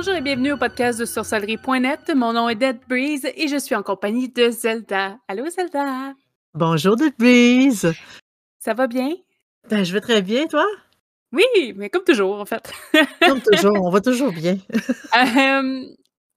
Bonjour 0.00 0.14
et 0.14 0.20
bienvenue 0.20 0.52
au 0.52 0.56
podcast 0.56 1.00
de 1.00 1.04
sorcellerie.net. 1.04 2.12
Mon 2.14 2.32
nom 2.32 2.48
est 2.48 2.54
Dead 2.54 2.78
Breeze 2.88 3.24
et 3.34 3.48
je 3.48 3.56
suis 3.58 3.74
en 3.74 3.82
compagnie 3.82 4.28
de 4.28 4.48
Zelda. 4.48 5.18
Allô 5.26 5.50
Zelda? 5.50 6.14
Bonjour 6.54 6.94
Dead 6.94 7.14
Breeze! 7.18 7.92
Ça 8.60 8.74
va 8.74 8.86
bien? 8.86 9.10
Ben, 9.68 9.82
je 9.82 9.92
vais 9.92 10.00
très 10.00 10.22
bien, 10.22 10.46
toi? 10.46 10.64
Oui, 11.32 11.72
mais 11.74 11.90
comme 11.90 12.04
toujours 12.04 12.38
en 12.40 12.44
fait. 12.44 12.72
Comme 13.26 13.40
toujours, 13.40 13.74
on 13.84 13.90
va 13.90 14.00
toujours 14.00 14.30
bien. 14.32 14.58
Euh, 15.16 15.84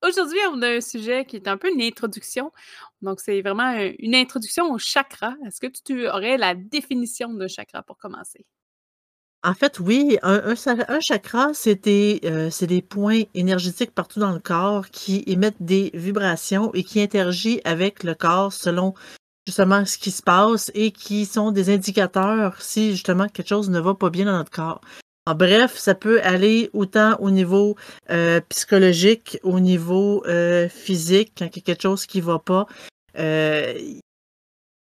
Aujourd'hui, 0.03 0.39
on 0.51 0.59
a 0.63 0.69
un 0.77 0.81
sujet 0.81 1.23
qui 1.25 1.35
est 1.35 1.47
un 1.47 1.57
peu 1.57 1.69
une 1.71 1.83
introduction. 1.83 2.51
Donc, 3.03 3.19
c'est 3.19 3.39
vraiment 3.43 3.61
un- 3.61 3.91
une 3.99 4.15
introduction 4.15 4.71
au 4.71 4.79
chakra. 4.79 5.35
Est-ce 5.45 5.61
que 5.61 5.67
tu 5.67 6.07
aurais 6.07 6.37
la 6.39 6.55
définition 6.55 7.31
de 7.31 7.47
chakra 7.47 7.83
pour 7.83 7.99
commencer? 7.99 8.43
En 9.43 9.55
fait, 9.55 9.79
oui, 9.79 10.19
un, 10.21 10.53
chakra, 10.53 11.51
c'est 11.55 11.83
des, 11.83 12.21
euh, 12.25 12.51
c'est 12.51 12.67
des 12.67 12.83
points 12.83 13.23
énergétiques 13.33 13.91
partout 13.91 14.19
dans 14.19 14.33
le 14.33 14.39
corps 14.39 14.89
qui 14.89 15.23
émettent 15.25 15.61
des 15.61 15.89
vibrations 15.95 16.71
et 16.75 16.83
qui 16.83 17.01
interagissent 17.01 17.61
avec 17.65 18.03
le 18.03 18.13
corps 18.13 18.53
selon 18.53 18.93
justement 19.47 19.83
ce 19.83 19.97
qui 19.97 20.11
se 20.11 20.21
passe 20.21 20.69
et 20.75 20.91
qui 20.91 21.25
sont 21.25 21.51
des 21.51 21.73
indicateurs 21.73 22.61
si 22.61 22.91
justement 22.91 23.27
quelque 23.27 23.47
chose 23.47 23.71
ne 23.71 23.79
va 23.79 23.95
pas 23.95 24.11
bien 24.11 24.25
dans 24.25 24.37
notre 24.37 24.51
corps. 24.51 24.81
En 25.25 25.33
bref, 25.33 25.75
ça 25.75 25.95
peut 25.95 26.21
aller 26.21 26.69
autant 26.73 27.15
au 27.19 27.31
niveau 27.31 27.75
euh, 28.11 28.41
psychologique, 28.49 29.39
au 29.41 29.59
niveau 29.59 30.23
euh, 30.27 30.69
physique, 30.69 31.33
quand 31.35 31.45
il 31.45 31.57
y 31.57 31.59
a 31.59 31.63
quelque 31.63 31.81
chose 31.81 32.05
qui 32.05 32.21
va 32.21 32.37
pas. 32.37 32.67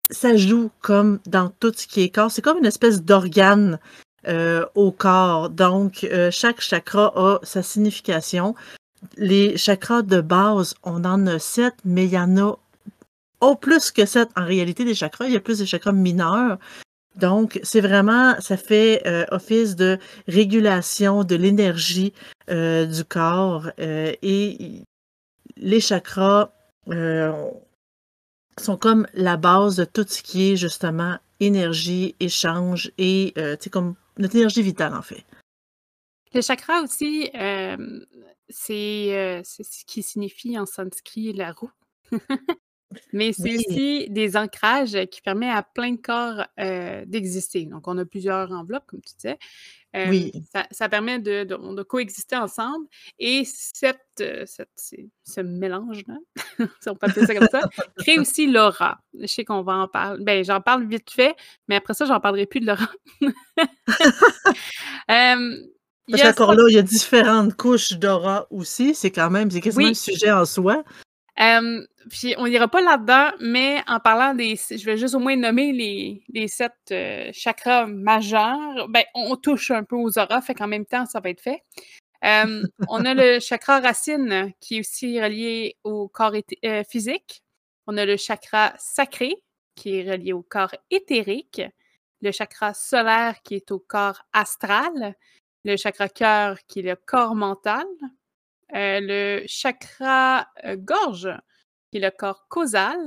Ça 0.09 0.35
joue 0.37 0.71
comme 0.81 1.19
dans 1.27 1.49
tout 1.49 1.73
ce 1.75 1.85
qui 1.85 2.01
est 2.01 2.09
corps. 2.09 2.31
C'est 2.31 2.41
comme 2.41 2.57
une 2.57 2.65
espèce 2.65 3.03
d'organe 3.03 3.77
euh, 4.27 4.65
au 4.75 4.91
corps. 4.91 5.49
Donc, 5.49 6.03
euh, 6.03 6.31
chaque 6.31 6.61
chakra 6.61 7.13
a 7.15 7.39
sa 7.43 7.61
signification. 7.61 8.55
Les 9.17 9.57
chakras 9.57 10.01
de 10.01 10.21
base, 10.21 10.75
on 10.83 11.05
en 11.05 11.27
a 11.27 11.39
sept, 11.39 11.75
mais 11.85 12.05
il 12.05 12.11
y 12.11 12.19
en 12.19 12.37
a 12.37 12.57
au 13.41 13.55
plus 13.55 13.91
que 13.91 14.05
sept. 14.05 14.29
En 14.35 14.45
réalité, 14.45 14.85
des 14.85 14.95
chakras, 14.95 15.25
il 15.25 15.33
y 15.33 15.37
a 15.37 15.39
plus 15.41 15.59
de 15.59 15.65
chakras 15.65 15.91
mineurs. 15.91 16.57
Donc, 17.15 17.59
c'est 17.63 17.81
vraiment, 17.81 18.39
ça 18.39 18.57
fait 18.57 19.01
euh, 19.07 19.25
office 19.31 19.75
de 19.75 19.97
régulation 20.27 21.23
de 21.23 21.35
l'énergie 21.35 22.13
euh, 22.49 22.85
du 22.85 23.03
corps 23.03 23.71
euh, 23.79 24.13
et 24.21 24.83
les 25.57 25.79
chakras 25.79 26.51
euh, 26.89 27.49
sont 28.59 28.77
comme 28.77 29.07
la 29.13 29.35
base 29.35 29.77
de 29.77 29.85
tout 29.85 30.05
ce 30.07 30.21
qui 30.21 30.51
est 30.51 30.55
justement 30.55 31.17
énergie, 31.39 32.15
échange 32.19 32.91
et 32.97 33.33
euh, 33.37 33.55
tu 33.55 33.63
sais, 33.63 33.69
comme 33.69 33.95
notre 34.17 34.35
énergie 34.35 34.61
vitale 34.61 34.93
en 34.93 35.01
fait. 35.01 35.25
Le 36.33 36.41
chakra 36.41 36.81
aussi, 36.81 37.29
euh, 37.35 37.77
euh, 38.69 39.41
c'est 39.43 39.63
ce 39.63 39.85
qui 39.85 40.03
signifie 40.03 40.57
en 40.57 40.65
sanskrit 40.65 41.33
la 41.33 41.51
roue. 41.53 41.71
Mais 43.11 43.33
c'est 43.33 43.43
Oui. 43.43 43.57
aussi 43.67 44.09
des 44.09 44.37
ancrages 44.37 44.97
qui 45.11 45.21
permettent 45.21 45.55
à 45.57 45.63
plein 45.63 45.91
de 45.91 45.97
corps 46.01 46.45
euh, 46.59 47.03
d'exister. 47.05 47.65
Donc, 47.65 47.87
on 47.87 47.97
a 47.97 48.05
plusieurs 48.05 48.51
enveloppes, 48.51 48.85
comme 48.87 49.01
tu 49.01 49.13
disais. 49.15 49.37
Euh, 49.95 50.05
Oui. 50.09 50.31
ça, 50.53 50.67
ça 50.71 50.87
permet 50.89 51.19
de, 51.19 51.43
de- 51.43 51.75
de 51.75 51.83
coexister 51.83 52.35
ensemble. 52.37 52.85
Et 53.19 53.43
cette, 53.45 53.99
euh, 54.21 54.43
cette- 54.45 54.69
ce 55.25 55.41
mélange-là, 55.41 56.15
si 56.81 56.89
on 56.89 56.95
peut 56.95 57.07
appeler 57.09 57.25
ça 57.25 57.35
comme 57.35 57.47
ça, 57.51 57.61
crée 57.97 58.19
aussi 58.19 58.47
l'aura. 58.47 58.99
Je 59.19 59.27
sais 59.27 59.43
qu'on 59.45 59.63
va 59.63 59.73
en 59.73 59.87
parler. 59.87 60.23
Ben, 60.23 60.43
j'en 60.45 60.61
parle 60.61 60.85
vite 60.87 61.09
fait, 61.09 61.35
mais 61.67 61.75
après 61.75 61.93
ça, 61.93 62.05
j'en 62.05 62.19
parlerai 62.19 62.45
plus 62.45 62.59
de 62.61 62.67
l'aura. 62.67 62.87
Euh, 65.09 65.55
Parce 66.09 66.23
là, 66.39 66.63
il 66.69 66.73
y 66.73 66.77
a 66.77 66.81
différentes 66.81 67.55
couches 67.55 67.93
d'aura 67.93 68.47
aussi. 68.49 68.93
C'est 68.95 69.11
quand 69.11 69.29
même, 69.29 69.49
c'est 69.51 69.61
quasiment 69.61 69.85
Oui. 69.85 69.91
un 69.91 69.93
sujet 69.93 70.31
en 70.31 70.45
soi. 70.45 70.83
Euh, 71.39 71.85
puis 72.09 72.33
on 72.37 72.47
n'ira 72.47 72.67
pas 72.67 72.81
là-dedans, 72.81 73.31
mais 73.39 73.81
en 73.87 73.99
parlant 73.99 74.33
des. 74.33 74.55
Je 74.55 74.83
vais 74.85 74.97
juste 74.97 75.13
au 75.13 75.19
moins 75.19 75.35
nommer 75.35 75.71
les, 75.71 76.23
les 76.29 76.47
sept 76.47 76.73
euh, 76.91 77.29
chakras 77.31 77.85
majeurs. 77.85 78.87
Ben, 78.89 79.03
on, 79.13 79.31
on 79.31 79.35
touche 79.35 79.71
un 79.71 79.83
peu 79.83 79.95
aux 79.95 80.17
auras, 80.17 80.41
fait 80.41 80.55
qu'en 80.55 80.67
même 80.67 80.85
temps, 80.85 81.05
ça 81.05 81.19
va 81.19 81.29
être 81.29 81.41
fait. 81.41 81.63
Euh, 82.23 82.63
on 82.89 83.05
a 83.05 83.13
le 83.13 83.39
chakra 83.39 83.79
racine 83.79 84.51
qui 84.59 84.77
est 84.77 84.79
aussi 84.79 85.21
relié 85.21 85.77
au 85.83 86.07
corps 86.07 86.33
physique. 86.89 87.43
On 87.85 87.97
a 87.97 88.05
le 88.05 88.17
chakra 88.17 88.73
sacré 88.77 89.35
qui 89.75 89.97
est 89.97 90.11
relié 90.11 90.33
au 90.33 90.41
corps 90.41 90.75
éthérique. 90.89 91.61
Le 92.21 92.31
chakra 92.31 92.73
solaire 92.73 93.35
qui 93.43 93.55
est 93.55 93.71
au 93.71 93.79
corps 93.79 94.23
astral. 94.33 95.15
Le 95.63 95.77
chakra 95.77 96.09
cœur 96.09 96.57
qui 96.67 96.79
est 96.79 96.83
le 96.83 96.95
corps 96.95 97.35
mental. 97.35 97.85
Euh, 98.75 98.99
le 99.01 99.43
chakra 99.47 100.47
euh, 100.65 100.75
gorge, 100.77 101.29
qui 101.91 101.97
est 101.97 102.01
le 102.01 102.11
corps 102.11 102.47
causal, 102.49 102.99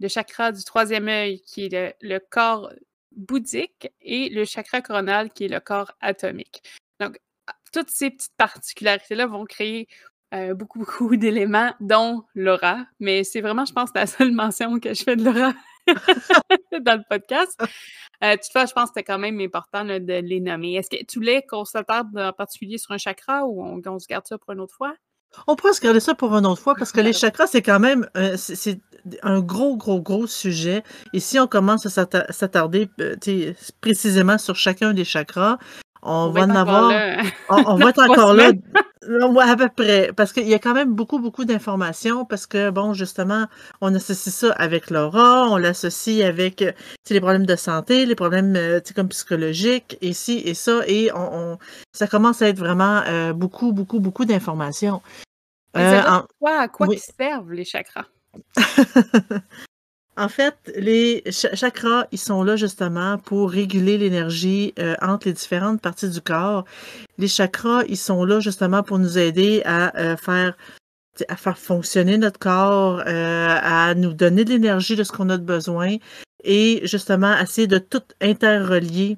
le 0.00 0.08
chakra 0.08 0.52
du 0.52 0.62
troisième 0.64 1.08
œil, 1.08 1.40
qui 1.40 1.64
est 1.66 1.96
le, 2.00 2.18
corps 2.18 2.72
bouddhique, 3.12 3.90
et 4.00 4.28
le 4.28 4.44
chakra 4.44 4.82
coronal, 4.82 5.30
qui 5.30 5.44
est 5.44 5.48
le 5.48 5.60
corps 5.60 5.92
atomique. 6.00 6.62
Donc, 7.00 7.18
a- 7.46 7.54
toutes 7.72 7.90
ces 7.90 8.10
petites 8.10 8.36
particularités-là 8.36 9.26
vont 9.26 9.44
créer 9.44 9.88
euh, 10.34 10.54
beaucoup, 10.54 10.78
beaucoup 10.80 11.16
d'éléments, 11.16 11.74
dont 11.80 12.24
l'aura. 12.34 12.86
Mais 13.00 13.24
c'est 13.24 13.40
vraiment, 13.40 13.64
je 13.64 13.72
pense, 13.72 13.90
la 13.94 14.06
seule 14.06 14.32
mention 14.32 14.78
que 14.80 14.92
je 14.92 15.02
fais 15.02 15.16
de 15.16 15.24
l'aura 15.24 15.54
dans 16.80 16.96
le 16.98 17.02
podcast. 17.08 17.58
Euh, 18.22 18.36
toutefois, 18.36 18.66
je 18.66 18.72
pense 18.72 18.84
que 18.90 18.94
c'était 18.96 19.04
quand 19.04 19.18
même 19.18 19.40
important 19.40 19.82
là, 19.84 19.98
de 20.00 20.14
les 20.14 20.40
nommer. 20.40 20.74
Est-ce 20.74 20.90
que 20.90 21.04
tu 21.04 21.18
voulais 21.18 21.42
qu'on 21.48 21.64
s'attarde 21.64 22.16
en 22.16 22.32
particulier 22.32 22.78
sur 22.78 22.92
un 22.92 22.98
chakra 22.98 23.44
ou 23.46 23.62
on, 23.64 23.80
on 23.84 23.98
se 23.98 24.06
garde 24.06 24.26
ça 24.26 24.38
pour 24.38 24.52
une 24.52 24.60
autre 24.60 24.74
fois? 24.74 24.94
On 25.48 25.56
pourrait 25.56 25.72
se 25.72 25.80
garder 25.80 25.98
ça 26.00 26.14
pour 26.14 26.34
une 26.36 26.46
autre 26.46 26.62
fois 26.62 26.74
parce 26.76 26.92
que 26.92 27.00
les 27.00 27.12
chakras, 27.12 27.48
c'est 27.48 27.62
quand 27.62 27.80
même 27.80 28.08
euh, 28.16 28.36
c'est- 28.36 28.80
un 29.22 29.40
gros, 29.40 29.76
gros, 29.76 30.00
gros 30.00 30.26
sujet. 30.26 30.82
Et 31.12 31.20
si 31.20 31.38
on 31.38 31.46
commence 31.46 31.84
à 31.84 31.90
s'atta- 31.90 32.30
s'attarder 32.32 32.88
euh, 33.00 33.14
précisément 33.82 34.38
sur 34.38 34.56
chacun 34.56 34.94
des 34.94 35.04
chakras, 35.04 35.58
on, 36.04 36.30
va 36.30 36.42
en 36.42 36.50
avoir. 36.50 36.88
là. 36.90 37.22
On, 37.48 37.64
on 37.66 37.74
va 37.76 37.90
être 37.90 38.02
encore 38.02 38.34
là. 38.34 38.48
semaines. 38.48 39.32
Ouais, 39.34 39.44
à 39.44 39.56
peu 39.56 39.68
près. 39.68 40.12
Parce 40.16 40.32
qu'il 40.32 40.48
y 40.48 40.54
a 40.54 40.58
quand 40.58 40.74
même 40.74 40.94
beaucoup, 40.94 41.18
beaucoup 41.18 41.44
d'informations. 41.44 42.24
Parce 42.24 42.46
que, 42.46 42.70
bon, 42.70 42.94
justement, 42.94 43.46
on 43.80 43.94
associe 43.94 44.34
ça 44.34 44.52
avec 44.52 44.90
l'aura, 44.90 45.48
on 45.50 45.56
l'associe 45.56 46.22
avec 46.24 46.62
euh, 46.62 46.72
les 47.10 47.20
problèmes 47.20 47.46
de 47.46 47.56
santé, 47.56 48.06
les 48.06 48.14
problèmes 48.14 48.54
euh, 48.56 48.80
comme 48.94 49.08
psychologiques, 49.08 49.98
et 50.00 50.12
ci 50.12 50.42
et 50.44 50.54
ça. 50.54 50.80
Et 50.86 51.10
on, 51.14 51.52
on- 51.52 51.58
ça 51.92 52.06
commence 52.06 52.40
à 52.42 52.48
être 52.48 52.58
vraiment 52.58 53.02
euh, 53.06 53.32
beaucoup, 53.32 53.72
beaucoup, 53.72 54.00
beaucoup 54.00 54.24
d'informations. 54.24 55.02
Euh, 55.76 56.02
en- 56.06 56.24
quoi, 56.38 56.60
à 56.60 56.68
quoi 56.68 56.86
oui. 56.88 56.98
servent 57.18 57.52
les 57.52 57.64
chakras? 57.64 58.06
En 60.16 60.28
fait, 60.28 60.54
les 60.76 61.22
cha- 61.30 61.54
chakras, 61.56 62.06
ils 62.12 62.18
sont 62.18 62.44
là 62.44 62.54
justement 62.56 63.18
pour 63.18 63.50
réguler 63.50 63.98
l'énergie 63.98 64.72
euh, 64.78 64.94
entre 65.02 65.26
les 65.26 65.32
différentes 65.32 65.80
parties 65.80 66.08
du 66.08 66.20
corps. 66.20 66.64
Les 67.18 67.26
chakras, 67.28 67.82
ils 67.88 67.96
sont 67.96 68.24
là 68.24 68.38
justement 68.40 68.82
pour 68.84 68.98
nous 69.00 69.18
aider 69.18 69.62
à 69.64 69.96
euh, 69.98 70.16
faire 70.16 70.56
à 71.28 71.36
faire 71.36 71.58
fonctionner 71.58 72.18
notre 72.18 72.40
corps, 72.40 73.00
euh, 73.06 73.58
à 73.62 73.94
nous 73.94 74.12
donner 74.12 74.44
de 74.44 74.50
l'énergie 74.50 74.96
de 74.96 75.04
ce 75.04 75.12
qu'on 75.12 75.30
a 75.30 75.38
de 75.38 75.44
besoin 75.44 75.96
et 76.42 76.80
justement 76.86 77.38
essayer 77.38 77.68
de 77.68 77.78
tout 77.78 78.02
interrelier, 78.20 79.16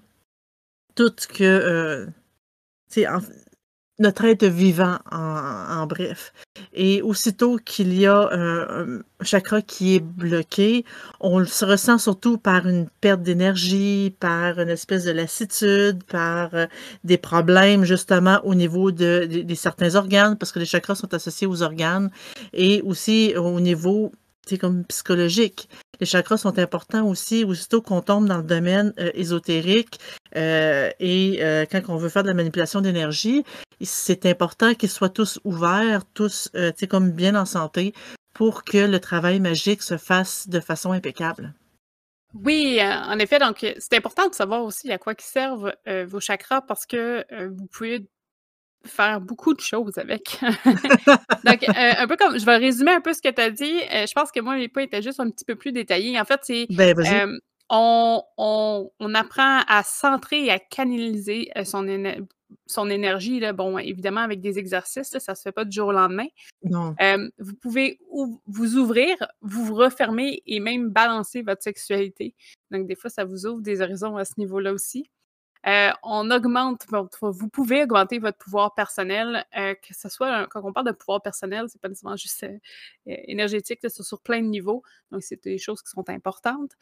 tout 0.94 1.10
ce 1.18 1.26
que 1.26 1.42
euh, 1.44 2.06
en- 3.08 3.20
notre 3.98 4.24
être 4.26 4.44
vivant 4.46 4.98
en, 5.10 5.86
bref. 5.86 6.32
Et 6.74 7.00
aussitôt 7.02 7.56
qu'il 7.56 7.94
y 7.98 8.06
a 8.06 8.28
un, 8.30 8.96
un 8.96 9.02
chakra 9.22 9.62
qui 9.62 9.94
est 9.96 10.00
bloqué, 10.00 10.84
on 11.20 11.44
se 11.44 11.64
ressent 11.64 11.98
surtout 11.98 12.36
par 12.38 12.66
une 12.66 12.88
perte 13.00 13.22
d'énergie, 13.22 14.14
par 14.20 14.58
une 14.60 14.68
espèce 14.68 15.04
de 15.04 15.12
lassitude, 15.12 16.04
par 16.04 16.54
euh, 16.54 16.66
des 17.04 17.16
problèmes 17.18 17.84
justement 17.84 18.40
au 18.44 18.54
niveau 18.54 18.90
de, 18.92 19.26
de- 19.42 19.54
certains 19.54 19.94
organes, 19.94 20.36
parce 20.36 20.52
que 20.52 20.58
les 20.58 20.66
chakras 20.66 20.94
sont 20.96 21.14
associés 21.14 21.46
aux 21.46 21.62
organes, 21.62 22.10
et 22.52 22.82
aussi 22.82 23.34
au 23.36 23.60
niveau, 23.60 24.12
c'est 24.46 24.58
comme 24.58 24.84
psychologique. 24.84 25.68
Les 26.00 26.06
chakras 26.06 26.38
sont 26.38 26.58
importants 26.58 27.06
aussi, 27.06 27.44
aussitôt 27.44 27.82
qu'on 27.82 28.02
tombe 28.02 28.26
dans 28.26 28.38
le 28.38 28.42
domaine 28.42 28.92
euh, 28.98 29.10
ésotérique 29.14 29.98
euh, 30.36 30.90
et 31.00 31.38
euh, 31.40 31.64
quand 31.70 31.80
on 31.88 31.96
veut 31.96 32.08
faire 32.08 32.22
de 32.22 32.28
la 32.28 32.34
manipulation 32.34 32.80
d'énergie, 32.80 33.44
c'est 33.80 34.26
important 34.26 34.74
qu'ils 34.74 34.90
soient 34.90 35.08
tous 35.08 35.40
ouverts, 35.44 36.02
tous 36.14 36.50
euh, 36.54 36.72
comme 36.88 37.10
bien 37.10 37.34
en 37.34 37.44
santé, 37.44 37.94
pour 38.34 38.64
que 38.64 38.78
le 38.78 39.00
travail 39.00 39.40
magique 39.40 39.82
se 39.82 39.96
fasse 39.96 40.48
de 40.48 40.60
façon 40.60 40.92
impeccable. 40.92 41.54
Oui, 42.34 42.78
en 42.82 43.18
effet, 43.18 43.38
donc 43.38 43.64
c'est 43.78 43.96
important 43.96 44.28
de 44.28 44.34
savoir 44.34 44.62
aussi 44.62 44.92
à 44.92 44.98
quoi 44.98 45.14
servent 45.18 45.72
vos 46.06 46.20
chakras 46.20 46.60
parce 46.60 46.84
que 46.84 47.24
euh, 47.32 47.48
vous 47.50 47.66
pouvez 47.66 48.06
faire 48.86 49.20
beaucoup 49.20 49.54
de 49.54 49.60
choses 49.60 49.98
avec. 49.98 50.38
donc, 51.44 51.62
euh, 51.68 51.92
un 51.98 52.06
peu 52.06 52.16
comme, 52.16 52.38
je 52.38 52.44
vais 52.44 52.56
résumer 52.56 52.92
un 52.92 53.00
peu 53.00 53.12
ce 53.12 53.22
que 53.22 53.30
tu 53.30 53.40
as 53.40 53.50
dit. 53.50 53.78
Euh, 53.92 54.06
je 54.06 54.12
pense 54.12 54.30
que 54.32 54.40
moi, 54.40 54.56
mes 54.56 54.68
points 54.68 54.82
étaient 54.84 55.02
juste 55.02 55.20
un 55.20 55.30
petit 55.30 55.44
peu 55.44 55.54
plus 55.56 55.72
détaillés. 55.72 56.18
En 56.20 56.24
fait, 56.24 56.40
c'est 56.42 56.66
Ben. 56.70 56.96
Euh, 57.32 57.38
on, 57.68 58.22
on- 58.36 58.90
on 59.00 59.14
apprend 59.14 59.60
à 59.66 59.82
centrer 59.82 60.44
et 60.46 60.50
à 60.50 60.58
canaliser 60.58 61.50
son 61.64 61.86
éner- 61.88 62.20
son 62.68 62.88
énergie, 62.90 63.40
là, 63.40 63.52
bon, 63.52 63.76
évidemment, 63.78 64.20
avec 64.20 64.40
des 64.40 64.56
exercices, 64.58 65.16
ça 65.18 65.34
se 65.34 65.42
fait 65.42 65.50
pas 65.52 65.64
du 65.64 65.74
jour 65.74 65.88
au 65.88 65.92
lendemain. 65.92 66.26
Non. 66.62 66.94
vous 67.38 67.54
pouvez 67.60 67.98
vous 68.46 68.76
ouvrir, 68.76 69.16
vous 69.40 69.64
vous 69.64 69.74
refermer 69.74 70.42
et 70.46 70.60
même 70.60 70.90
balancer 70.90 71.42
votre 71.42 71.62
sexualité. 71.62 72.34
Donc, 72.70 72.86
des 72.86 72.94
fois, 72.94 73.10
ça 73.10 73.24
vous 73.24 73.46
ouvre 73.46 73.62
des 73.62 73.80
horizons 73.82 74.16
à 74.16 74.24
ce 74.24 74.34
niveau-là 74.38 74.72
aussi. 74.72 75.10
Euh, 75.66 75.90
on 76.02 76.30
augmente 76.30 76.86
vous 77.20 77.48
pouvez 77.48 77.82
augmenter 77.82 78.18
votre 78.18 78.38
pouvoir 78.38 78.74
personnel, 78.74 79.44
euh, 79.56 79.74
que 79.74 79.94
ce 79.94 80.08
soit 80.08 80.46
quand 80.48 80.62
on 80.64 80.72
parle 80.72 80.86
de 80.86 80.92
pouvoir 80.92 81.22
personnel, 81.22 81.66
c'est 81.68 81.80
pas 81.80 81.88
nécessairement 81.88 82.16
juste 82.16 82.44
euh, 82.44 82.58
énergétique, 83.04 83.80
c'est 83.82 84.02
sur 84.02 84.20
plein 84.20 84.40
de 84.40 84.46
niveaux. 84.46 84.82
Donc, 85.10 85.22
c'est 85.22 85.42
des 85.42 85.58
choses 85.58 85.82
qui 85.82 85.90
sont 85.90 86.08
importantes. 86.08 86.72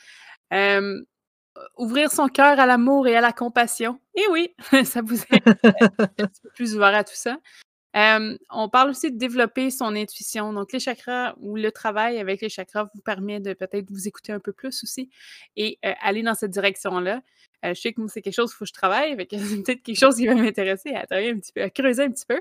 ouvrir 1.77 2.11
son 2.11 2.29
cœur 2.29 2.59
à 2.59 2.67
l'amour 2.67 3.07
et 3.07 3.17
à 3.17 3.21
la 3.21 3.33
compassion. 3.33 4.01
Et 4.15 4.25
oui, 4.31 4.55
ça 4.85 5.03
vous 5.03 5.23
aide 5.31 5.43
un 6.19 6.27
petit 6.27 6.41
peu 6.43 6.51
plus 6.51 6.75
ouvert 6.75 6.95
à 6.95 7.05
tout 7.05 7.15
ça. 7.15 7.39
On 7.95 8.69
parle 8.69 8.91
aussi 8.91 9.13
de 9.13 9.19
développer 9.19 9.71
son 9.71 9.95
intuition. 9.95 10.53
Donc, 10.53 10.73
les 10.73 10.81
chakras 10.81 11.35
ou 11.39 11.57
le 11.57 11.71
travail 11.71 12.19
avec 12.19 12.41
les 12.41 12.49
chakras 12.49 12.89
vous 12.95 13.03
permet 13.03 13.41
de 13.41 13.53
peut-être 13.55 13.91
vous 13.91 14.09
écouter 14.09 14.33
un 14.33 14.41
peu 14.41 14.53
plus 14.53 14.83
aussi 14.83 15.11
et 15.57 15.79
aller 15.83 16.23
dans 16.23 16.35
cette 16.35 16.51
direction-là. 16.51 17.23
Euh, 17.65 17.73
je 17.75 17.81
sais 17.81 17.93
que 17.93 18.07
c'est 18.09 18.21
quelque 18.21 18.35
chose, 18.35 18.51
il 18.53 18.57
faut 18.57 18.65
que 18.65 18.69
je 18.69 18.75
travaille, 18.75 19.17
c'est 19.31 19.63
peut-être 19.63 19.83
quelque 19.83 19.99
chose 19.99 20.17
qui 20.17 20.27
va 20.27 20.35
m'intéresser 20.35 20.91
à 20.91 21.07
travailler 21.07 21.31
un 21.31 21.39
petit 21.39 21.53
peu, 21.53 21.63
à 21.63 21.71
creuser 21.71 22.05
un 22.05 22.11
petit 22.11 22.27
peu. 22.27 22.41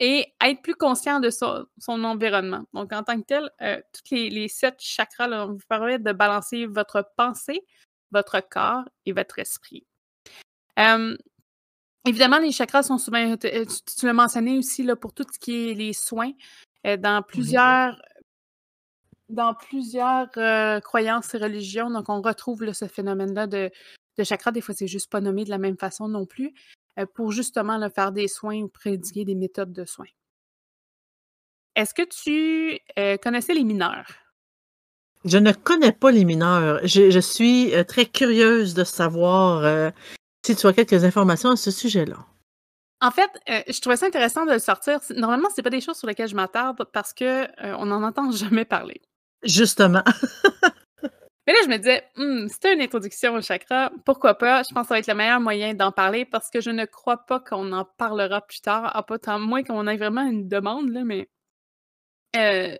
et 0.00 0.32
être 0.44 0.62
plus 0.62 0.74
conscient 0.74 1.20
de 1.20 1.30
son, 1.30 1.66
environnement. 1.86 2.64
Donc, 2.72 2.92
en 2.92 3.02
tant 3.02 3.20
que 3.20 3.26
tel, 3.26 3.50
euh, 3.62 3.80
tous 3.92 4.14
les, 4.14 4.48
sept 4.48 4.76
chakras 4.80 5.46
vous 5.46 5.58
permettent 5.68 6.02
de 6.02 6.12
balancer 6.12 6.66
votre 6.66 7.08
pensée, 7.16 7.64
votre 8.10 8.40
corps 8.48 8.84
et 9.06 9.12
votre 9.12 9.38
esprit. 9.38 9.86
Évidemment, 12.06 12.38
les 12.38 12.52
chakras 12.52 12.82
sont 12.82 12.98
souvent, 12.98 13.36
tu, 13.36 14.06
l'as 14.06 14.12
mentionné 14.12 14.58
aussi, 14.58 14.82
là, 14.82 14.96
pour 14.96 15.12
tout 15.12 15.26
ce 15.32 15.38
qui 15.38 15.70
est 15.70 15.74
les 15.74 15.92
soins, 15.92 16.32
euh, 16.86 16.96
dans 16.96 17.22
plusieurs 17.22 17.96
dans 19.28 19.54
plusieurs 19.54 20.28
euh, 20.36 20.80
croyances 20.80 21.34
et 21.34 21.38
religions. 21.38 21.90
Donc, 21.90 22.08
on 22.08 22.22
retrouve 22.22 22.72
ce 22.72 22.86
phénomène-là 22.86 23.46
de, 23.46 23.70
de 24.16 24.24
chakra. 24.24 24.52
Des 24.52 24.60
fois, 24.60 24.74
c'est 24.74 24.86
juste 24.86 25.10
pas 25.10 25.20
nommé 25.20 25.44
de 25.44 25.50
la 25.50 25.58
même 25.58 25.76
façon 25.76 26.08
non 26.08 26.26
plus, 26.26 26.54
euh, 26.98 27.06
pour 27.14 27.32
justement 27.32 27.78
faire 27.90 28.12
des 28.12 28.28
soins 28.28 28.62
ou 28.62 28.68
prédiguer 28.68 29.24
des 29.24 29.34
méthodes 29.34 29.72
de 29.72 29.84
soins. 29.84 30.06
Est-ce 31.76 31.94
que 31.94 32.02
tu 32.02 32.78
euh, 32.98 33.16
connaissais 33.18 33.54
les 33.54 33.64
mineurs? 33.64 34.08
Je 35.24 35.38
ne 35.38 35.52
connais 35.52 35.92
pas 35.92 36.10
les 36.10 36.24
mineurs. 36.24 36.80
Je, 36.84 37.20
suis 37.20 37.72
très 37.86 38.06
curieuse 38.06 38.74
de 38.74 38.84
savoir 38.84 39.92
si 40.48 40.56
tu 40.56 40.66
as 40.66 40.72
quelques 40.72 41.04
informations 41.04 41.50
à 41.50 41.56
ce 41.56 41.70
sujet-là. 41.70 42.16
En 43.00 43.10
fait, 43.10 43.30
je 43.46 43.80
trouvais 43.80 43.96
ça 43.96 44.06
intéressant 44.06 44.46
de 44.46 44.52
le 44.52 44.58
sortir. 44.58 44.98
Normalement, 45.14 45.48
ce 45.54 45.60
pas 45.60 45.70
des 45.70 45.80
choses 45.80 45.98
sur 45.98 46.08
lesquelles 46.08 46.28
je 46.28 46.34
m'attarde 46.34 46.84
parce 46.92 47.12
qu'on 47.12 47.46
on 47.62 47.86
n'en 47.86 48.02
entend 48.02 48.30
jamais 48.32 48.64
parler. 48.64 49.00
Justement. 49.44 50.02
Mais 51.46 51.54
là, 51.54 51.60
je 51.64 51.68
me 51.68 51.76
disais, 51.78 52.04
«Hmm, 52.16 52.46
c'était 52.48 52.74
une 52.74 52.82
introduction 52.82 53.34
au 53.34 53.40
chakra, 53.40 53.90
pourquoi 54.04 54.34
pas? 54.34 54.62
Je 54.64 54.74
pense 54.74 54.82
que 54.82 54.88
ça 54.88 54.94
va 54.94 54.98
être 54.98 55.06
le 55.06 55.14
meilleur 55.14 55.40
moyen 55.40 55.72
d'en 55.72 55.92
parler 55.92 56.26
parce 56.26 56.50
que 56.50 56.60
je 56.60 56.70
ne 56.70 56.84
crois 56.84 57.24
pas 57.24 57.40
qu'on 57.40 57.72
en 57.72 57.86
parlera 57.86 58.42
plus 58.42 58.60
tard, 58.60 58.94
à 58.94 59.02
pas 59.02 59.18
tant 59.18 59.38
moins 59.38 59.62
qu'on 59.62 59.86
ait 59.86 59.96
vraiment 59.96 60.26
une 60.26 60.48
demande, 60.48 60.90
là, 60.90 61.04
mais. 61.04 61.28
Euh, 62.36 62.76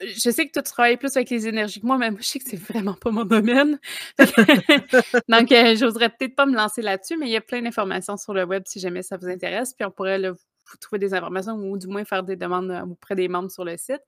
je 0.00 0.30
sais 0.30 0.46
que 0.46 0.52
toi, 0.52 0.62
tu 0.62 0.70
travailles 0.70 0.96
plus 0.96 1.16
avec 1.16 1.30
les 1.30 1.46
énergies 1.46 1.80
que 1.80 1.86
moi, 1.86 1.98
mais 1.98 2.10
moi, 2.10 2.20
je 2.20 2.26
sais 2.26 2.38
que 2.38 2.48
c'est 2.48 2.56
vraiment 2.56 2.94
pas 2.94 3.10
mon 3.10 3.24
domaine. 3.24 3.78
Donc, 5.28 5.52
euh, 5.52 5.76
j'oserais 5.76 6.08
peut-être 6.08 6.34
pas 6.34 6.46
me 6.46 6.56
lancer 6.56 6.82
là-dessus, 6.82 7.16
mais 7.16 7.26
il 7.26 7.32
y 7.32 7.36
a 7.36 7.40
plein 7.40 7.62
d'informations 7.62 8.16
sur 8.16 8.34
le 8.34 8.44
web 8.44 8.64
si 8.66 8.80
jamais 8.80 9.02
ça 9.02 9.16
vous 9.16 9.28
intéresse. 9.28 9.74
Puis 9.74 9.84
on 9.84 9.90
pourrait 9.90 10.18
vous 10.30 10.76
trouver 10.80 10.98
des 10.98 11.14
informations 11.14 11.54
ou 11.54 11.78
du 11.78 11.86
moins 11.86 12.04
faire 12.04 12.24
des 12.24 12.36
demandes 12.36 12.70
euh, 12.70 12.82
auprès 12.82 13.14
des 13.14 13.28
membres 13.28 13.50
sur 13.50 13.64
le 13.64 13.76
site. 13.76 14.02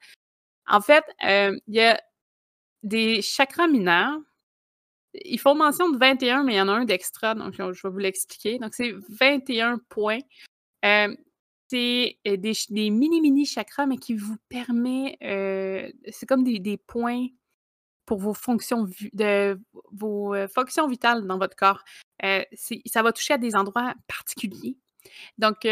En 0.67 0.81
fait, 0.81 1.05
euh, 1.25 1.57
il 1.69 1.75
y 1.75 1.81
a 1.81 2.01
des 2.83 3.23
chakras 3.23 3.69
mineurs. 3.69 4.19
Ils 5.15 5.39
font 5.39 5.55
mention 5.55 5.91
de 5.91 5.99
21, 5.99 6.45
mais 6.45 6.55
il 6.55 6.57
y 6.57 6.61
en 6.61 6.69
a 6.69 6.73
un 6.73 6.85
d'extra, 6.85 7.35
donc 7.35 7.55
je 7.55 7.63
vais 7.63 7.89
vous 7.91 7.99
l'expliquer. 7.99 8.59
Donc, 8.59 8.75
c'est 8.75 8.93
21 9.09 9.79
points. 9.89 10.21
Euh, 10.85 11.15
c'est 11.71 12.19
euh, 12.27 12.37
des, 12.37 12.91
mini-mini 12.91 13.47
chakras, 13.47 13.87
mais 13.87 13.97
qui 13.97 14.15
vous 14.15 14.37
permet. 14.49 15.17
c'est 16.11 16.27
comme 16.27 16.45
des, 16.45 16.77
points 16.77 17.27
pour 18.07 18.19
vos 18.19 18.35
fonctions, 18.35 18.89
de, 19.13 19.59
fonctions 20.55 20.89
vitales 20.89 21.27
dans 21.27 21.39
votre 21.39 21.57
corps. 21.57 21.85
ça 22.21 23.03
va 23.03 23.13
toucher 23.13 23.35
à 23.35 23.39
des 23.39 23.55
endroits 23.55 23.95
particuliers. 24.09 24.77
Donc, 25.39 25.67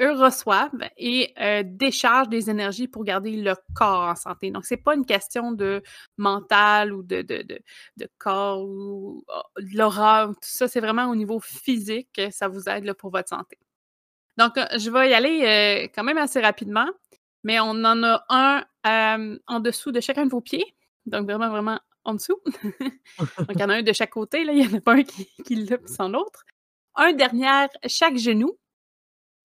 eux 0.00 0.12
reçoivent 0.12 0.88
et 0.96 1.32
euh, 1.40 1.62
déchargent 1.64 2.28
des 2.28 2.50
énergies 2.50 2.88
pour 2.88 3.04
garder 3.04 3.36
le 3.36 3.54
corps 3.74 4.08
en 4.08 4.16
santé. 4.16 4.50
Donc, 4.50 4.64
ce 4.64 4.74
n'est 4.74 4.80
pas 4.80 4.94
une 4.94 5.06
question 5.06 5.52
de 5.52 5.82
mental 6.16 6.92
ou 6.92 7.02
de, 7.02 7.22
de, 7.22 7.42
de, 7.42 8.08
corps 8.18 8.62
ou 8.64 9.24
oh, 9.28 9.60
de 9.60 9.76
l'aura, 9.76 10.28
tout 10.28 10.38
ça, 10.42 10.68
c'est 10.68 10.80
vraiment 10.80 11.06
au 11.10 11.16
niveau 11.16 11.40
physique, 11.40 12.08
que 12.14 12.30
ça 12.30 12.48
vous 12.48 12.68
aide 12.68 12.92
pour 12.94 13.10
votre 13.10 13.28
santé. 13.28 13.58
Donc, 14.36 14.58
euh, 14.58 14.66
je 14.78 14.90
vais 14.90 15.10
y 15.10 15.14
aller 15.14 15.42
euh, 15.86 15.88
quand 15.94 16.04
même 16.04 16.18
assez 16.18 16.40
rapidement, 16.40 16.88
mais 17.42 17.60
on 17.60 17.70
en 17.84 18.02
a 18.02 18.24
un 18.28 19.38
en 19.46 19.60
dessous 19.60 19.92
de 19.92 20.00
chacun 20.00 20.26
de 20.26 20.30
vos 20.30 20.40
pieds, 20.40 20.76
donc 21.06 21.24
vraiment, 21.24 21.48
vraiment 21.48 21.80
en 22.04 22.14
dessous. 22.14 22.40
donc, 23.38 23.50
il 23.50 23.60
y 23.60 23.64
en 23.64 23.70
a 23.70 23.74
un 23.74 23.82
de 23.82 23.92
chaque 23.92 24.10
côté, 24.10 24.44
là. 24.44 24.52
il 24.52 24.66
n'y 24.66 24.74
en 24.74 24.78
a 24.78 24.80
pas 24.80 24.94
un 24.94 25.02
qui, 25.02 25.26
qui 25.44 25.56
l'a 25.56 25.78
sans 25.86 26.08
l'autre. 26.08 26.44
Un 26.96 27.12
derrière 27.12 27.68
chaque 27.86 28.16
genou, 28.16 28.58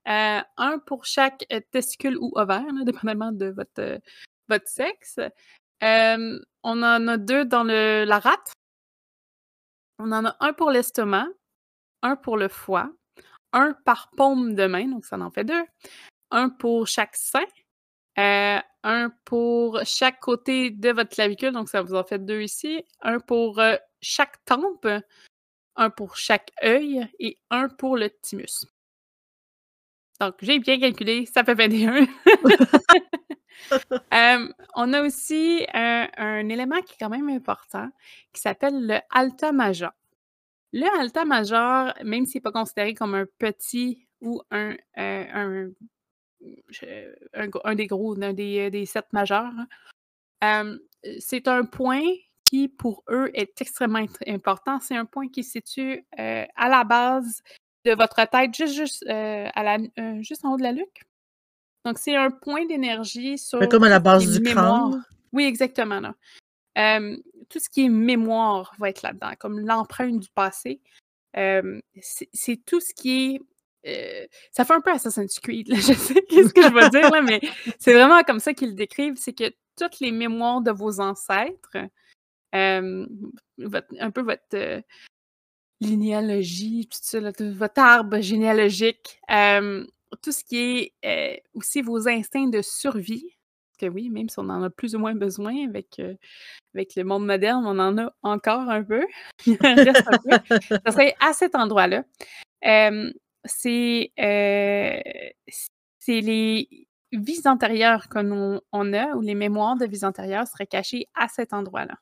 euh, 0.08 0.42
un 0.58 0.80
pour 0.80 1.06
chaque 1.06 1.46
euh, 1.52 1.60
testicule 1.72 2.18
ou 2.18 2.32
ovaire, 2.36 2.64
dépendamment 2.84 3.32
de 3.32 3.48
votre, 3.48 3.80
euh, 3.80 4.00
votre 4.48 4.68
sexe. 4.68 5.20
on 5.82 6.84
en 6.84 7.08
a 7.08 7.18
deux 7.18 7.46
dans 7.46 7.64
le, 7.64 8.06
la 8.06 8.20
rate. 8.20 8.54
On 10.00 10.12
en 10.12 10.26
a 10.26 10.36
un 10.40 10.54
pour 10.54 10.72
l'estomac, 10.72 11.28
un 12.02 12.16
pour 12.16 12.38
le 12.38 12.48
foie, 12.48 12.92
un 13.54 13.74
par 13.86 14.12
paume 14.16 14.56
de 14.56 14.66
main, 14.68 14.88
donc 14.88 15.06
ça 15.06 15.18
en 15.20 15.32
fait 15.32 15.44
deux. 15.44 15.66
Un 16.32 16.50
pour 16.50 16.88
chaque 16.88 17.16
sein, 17.16 17.46
un 18.18 19.12
pour 19.26 19.80
chaque 19.86 20.20
côté 20.20 20.72
de 20.72 20.92
votre 20.92 21.10
clavicule, 21.10 21.52
donc 21.52 21.70
ça 21.70 21.82
vous 21.82 21.96
en 21.96 22.04
fait 22.04 22.24
deux 22.24 22.42
ici. 22.42 22.84
Un 23.02 23.20
pour 23.20 23.62
chaque 24.02 24.44
tempe, 24.46 24.88
un 25.76 25.90
pour 25.90 26.18
chaque 26.18 26.52
œil 26.64 27.08
et 27.20 27.38
un 27.50 27.70
pour 27.70 27.98
le 27.98 28.10
thymus. 28.10 28.66
Donc, 30.20 30.36
j'ai 30.42 30.60
bien 30.60 30.80
calculé, 30.80 31.26
ça 31.26 31.46
fait 31.46 31.54
21. 31.54 32.06
euh, 34.14 34.54
on 34.76 34.94
a 34.94 35.02
aussi 35.02 35.66
un, 35.74 36.50
élément 36.50 36.82
qui 36.82 36.94
est 36.94 36.98
quand 37.00 37.10
même 37.10 37.30
important, 37.30 37.88
qui 38.34 38.42
s'appelle 38.42 38.86
le 38.86 39.00
alta 39.12 39.54
major. 39.54 39.92
Le 40.72 41.00
alta 41.00 41.26
major, 41.26 41.94
même 42.04 42.26
s'il 42.26 42.40
n'est 42.40 42.44
pas 42.44 42.52
considéré 42.52 42.94
comme 42.94 43.16
un 43.16 43.26
petit 43.38 44.08
ou 44.22 44.42
un, 44.52 44.76
euh, 44.98 45.70
un, 47.64 47.76
des 47.76 47.88
gros, 47.88 48.22
un 48.22 48.34
des, 48.34 48.70
des 48.70 48.86
sept 48.86 49.12
majeurs, 49.14 49.52
hein, 50.42 50.78
c'est 51.20 51.48
un 51.48 51.66
point 51.66 52.04
qui, 52.50 52.68
pour 52.68 53.04
eux, 53.10 53.30
est 53.34 53.62
extrêmement 53.62 54.06
important. 54.28 54.80
C'est 54.80 54.96
un 54.96 55.06
point 55.06 55.28
qui 55.28 55.44
se 55.44 55.52
situe 55.52 56.04
euh, 56.20 56.46
à 56.56 56.70
la 56.70 56.84
base 56.84 57.42
de 57.86 57.94
votre 57.94 58.28
tête, 58.28 58.56
juste, 58.56 58.74
juste, 58.76 59.06
euh, 59.08 59.48
à 59.54 59.64
la, 59.64 59.78
euh, 60.00 60.22
juste 60.22 60.44
en 60.46 60.54
haut 60.54 60.58
de 60.58 60.64
la 60.64 60.74
nuque. 60.74 61.04
Donc, 61.86 61.98
c'est 62.00 62.16
un 62.16 62.32
point 62.32 62.66
d'énergie 62.66 63.38
sur. 63.38 63.68
comme 63.70 63.84
à 63.84 63.90
la 63.90 64.00
base 64.00 64.40
du 64.40 64.44
crâne? 64.44 65.04
Oui, 65.32 65.46
exactement. 65.46 66.02
Tout 67.50 67.60
ce 67.60 67.70
qui 67.70 67.86
est 67.86 67.90
mémoire 67.90 68.74
va 68.80 68.90
être 68.90 69.02
là-dedans, 69.02 69.34
comme 69.40 69.60
l'empreinte 69.60 70.20
du 70.20 70.30
passé. 70.30 70.82
c'est 71.34 72.66
tout 72.66 72.80
ce 72.80 72.94
qui 72.94 73.42
est. 73.86 74.30
ça 74.52 74.66
fait 74.66 74.74
un 74.74 74.82
peu 74.82 74.92
Assassin's 74.92 75.40
Creed, 75.40 75.68
là, 75.70 75.76
je 75.80 75.94
sais 75.94 76.22
qu'est-ce 76.30 76.54
que 76.54 76.64
je 76.64 76.74
veux 76.74 76.90
dire, 76.90 77.10
là, 77.10 77.22
mais 77.22 77.42
c'est 77.80 77.94
vraiment 77.94 78.22
comme 78.24 78.40
ça 78.40 78.54
qu'ils 78.54 78.70
le 78.70 78.76
décrivent 78.76 79.18
c'est 79.18 79.34
que 79.34 79.54
toutes 79.78 80.00
les 80.00 80.12
mémoires 80.12 80.62
de 80.62 80.72
vos 80.72 81.00
ancêtres, 81.00 81.78
un 82.52 84.12
peu 84.14 84.22
votre, 84.22 84.84
Linéalogie, 85.82 86.90
tout 86.92 87.00
ça, 87.02 87.20
votre 87.22 87.80
arbre 87.80 88.20
généalogique, 88.20 89.22
tout 90.22 90.32
ce 90.32 90.44
qui 90.44 90.58
est 90.58 90.94
euh, 91.06 91.38
aussi 91.54 91.82
vos 91.82 92.08
instincts 92.08 92.50
de 92.50 92.62
survie. 92.62 93.38
Que 93.80 93.86
oui, 93.88 94.10
même 94.10 94.30
si 94.30 94.40
on 94.40 94.50
en 94.50 94.64
a 94.64 94.70
plus 94.70 94.96
ou 94.96 95.00
moins 95.00 95.16
besoin 95.16 95.68
avec, 95.68 96.00
euh, 96.00 96.16
avec 96.76 96.96
le 96.96 97.04
monde 97.04 97.26
moderne, 97.26 97.64
on 97.66 97.80
en 97.80 97.98
a 97.98 98.14
encore 98.24 98.70
un 98.70 98.84
peu. 98.84 99.06
Ça 99.46 100.92
serait 100.92 101.16
à 101.20 101.34
cet 101.34 101.56
endroit-là. 101.56 102.04
c'est 103.46 104.12
euh, 104.20 105.00
les 106.08 106.88
vies 107.12 107.42
antérieures 107.46 108.10
qu'on 108.10 108.62
on 108.72 108.94
a 108.94 109.16
ou 109.16 109.22
les 109.22 109.36
mémoires 109.36 109.78
de 109.78 109.86
vies 109.86 110.04
antérieures 110.04 110.48
seraient 110.48 110.68
cachées 110.68 111.08
à 111.16 111.28
cet 111.28 111.54
endroit-là. 111.54 111.96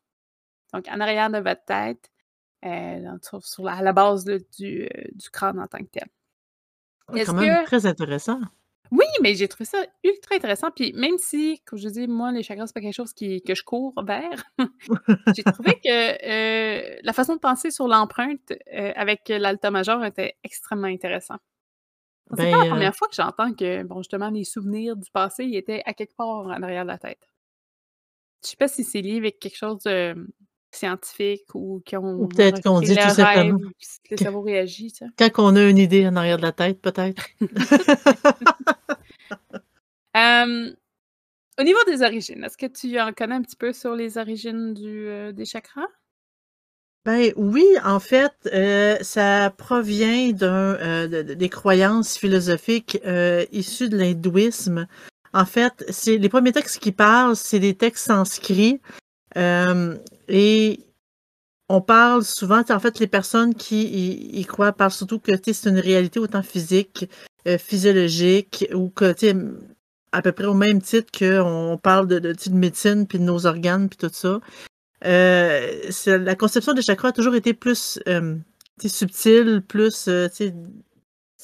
Donc, 0.74 0.88
en 0.90 1.00
arrière 1.00 1.30
de 1.30 1.38
votre 1.38 1.64
tête, 1.66 2.10
sur, 2.64 3.64
la, 3.64 3.74
à 3.74 3.82
la 3.82 3.94
base 3.94 4.26
du, 4.26 4.90
du 5.14 5.30
crâne 5.32 5.60
en 5.60 5.68
tant 5.68 5.80
que 5.80 5.92
tel. 5.92 6.08
C'est 7.14 7.26
quand 7.26 7.34
même 7.36 7.66
très 7.66 7.86
intéressant. 7.86 8.40
Oui, 8.92 9.06
mais 9.22 9.36
j'ai 9.36 9.48
trouvé 9.48 9.66
ça 9.66 9.78
ultra 10.04 10.36
intéressant. 10.36 10.72
Puis 10.72 10.94
même 10.94 11.18
si, 11.18 11.62
comme 11.66 11.80
je 11.80 11.90
dis, 11.90 12.08
moi, 12.08 12.32
les 12.32 12.44
chakras, 12.44 12.68
c'est 12.68 12.74
pas 12.74 12.82
quelque 12.82 12.94
chose 12.96 13.14
qui, 13.14 13.42
que 13.42 13.56
je 13.56 13.64
cours 13.64 13.94
vers, 14.06 14.44
j'ai 15.36 15.44
trouvé 15.44 15.80
que 15.84 17.06
la 17.06 17.14
façon 17.14 17.36
de 17.36 17.40
penser 17.40 17.72
sur 17.72 17.88
l'empreinte 17.88 18.54
avec 18.96 19.30
l'alta 19.30 19.72
major 19.72 20.04
était 20.06 20.36
extrêmement 20.44 20.88
intéressant. 20.88 21.38
C'est 22.32 22.52
pas 22.52 22.58
la 22.58 22.64
ben, 22.64 22.70
première 22.70 22.96
fois 22.96 23.08
que 23.08 23.16
j'entends 23.16 23.54
que, 23.54 23.84
bon, 23.84 24.00
justement, 24.00 24.30
les 24.30 24.44
souvenirs 24.44 24.98
du 24.98 25.10
passé 25.12 25.50
étaient 25.54 25.82
à 25.86 25.94
quelque 25.94 26.16
part 26.16 26.28
en 26.28 26.62
arrière 26.62 26.84
de 26.84 26.90
la 26.90 26.98
tête. 26.98 27.26
Je 28.44 28.50
sais 28.50 28.58
pas 28.58 28.68
si 28.68 28.84
c'est 28.84 29.02
lié 29.02 29.18
avec 29.18 29.40
quelque 29.40 29.58
chose 29.58 29.80
de 29.84 30.16
scientifique 30.72 31.56
ou 31.56 31.82
qu'on 31.90 32.28
peut-être 32.28 32.62
qu'on 32.62 32.82
dit 32.82 32.96
tout 32.96 33.10
simplement 33.10 33.58
le 34.12 34.18
cerveau 34.18 34.42
réagit. 34.42 34.94
Quand 35.18 35.30
on 35.38 35.56
a 35.56 35.64
une 35.64 35.78
idée 35.78 36.08
en 36.08 36.16
arrière 36.16 36.38
de 36.38 36.44
la 36.44 36.52
tête, 36.52 36.82
peut-être. 36.82 37.26
au 41.60 41.64
niveau 41.64 41.80
des 41.88 42.02
origines, 42.04 42.44
est-ce 42.44 42.58
que 42.58 42.68
tu 42.68 43.00
en 43.00 43.12
connais 43.14 43.36
un 43.36 43.42
petit 43.42 43.56
peu 43.56 43.74
sur 43.74 43.96
les 43.96 44.18
origines 44.18 44.76
euh, 44.80 45.32
des 45.32 45.46
chakras? 45.46 45.88
Ben 47.06 47.32
oui, 47.38 47.66
en 47.86 48.00
fait, 48.00 48.34
euh, 48.54 48.98
ça 49.02 49.50
provient 49.58 50.34
d'un 50.34 50.76
euh, 50.76 51.24
des 51.24 51.50
croyances 51.50 52.18
philosophiques 52.18 53.00
issues 53.52 53.90
de 53.90 53.98
l'hindouisme. 53.98 54.88
En 55.34 55.46
fait, 55.46 55.86
c'est 55.90 56.18
les 56.18 56.30
premiers 56.30 56.52
textes 56.52 56.80
qui 56.80 56.92
parlent, 56.92 57.36
c'est 57.36 57.60
des 57.60 57.76
textes 57.76 58.08
sanscrits 58.08 58.82
et 59.36 60.80
on 61.70 61.82
parle 61.82 62.24
souvent, 62.24 62.64
en 62.70 62.80
fait, 62.80 63.00
les 63.00 63.08
personnes 63.08 63.54
qui 63.54 63.84
y, 64.40 64.46
croient 64.46 64.72
parlent 64.72 64.92
surtout 64.92 65.20
que 65.20 65.32
c'est 65.44 65.70
une 65.70 65.80
réalité 65.80 66.20
autant 66.20 66.42
physique, 66.42 67.10
physiologique, 67.60 68.68
ou 68.74 68.90
que 68.90 69.14
à 70.18 70.22
peu 70.22 70.32
près 70.32 70.46
au 70.46 70.54
même 70.54 70.82
titre 70.82 71.12
qu'on 71.18 71.80
parle 71.82 72.08
de, 72.08 72.20
de, 72.20 72.34
de, 72.34 72.54
médecine, 72.54 73.06
puis 73.08 73.20
de 73.20 73.24
nos 73.24 73.46
organes, 73.46 73.88
puis 73.88 73.98
tout 73.98 74.14
ça. 74.14 74.40
Euh, 75.06 75.92
la 76.08 76.36
conception 76.36 76.74
des 76.74 76.82
chakras 76.82 77.10
a 77.10 77.12
toujours 77.12 77.36
été 77.36 77.54
plus 77.54 78.00
subtile, 78.84 79.62
plus 79.68 80.10
c'est 80.32 80.54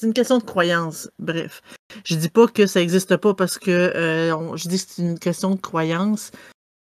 une 0.02 0.12
question 0.12 0.38
de 0.38 0.44
croyance. 0.44 1.08
Bref, 1.20 1.62
je 2.04 2.16
dis 2.16 2.28
pas 2.28 2.48
que 2.48 2.66
ça 2.66 2.80
n'existe 2.80 3.16
pas 3.16 3.34
parce 3.34 3.58
que 3.58 3.92
je 3.94 4.68
dis 4.68 4.84
que 4.84 4.90
c'est 4.90 5.02
une 5.02 5.18
question 5.20 5.54
de 5.54 5.60
croyance, 5.60 6.32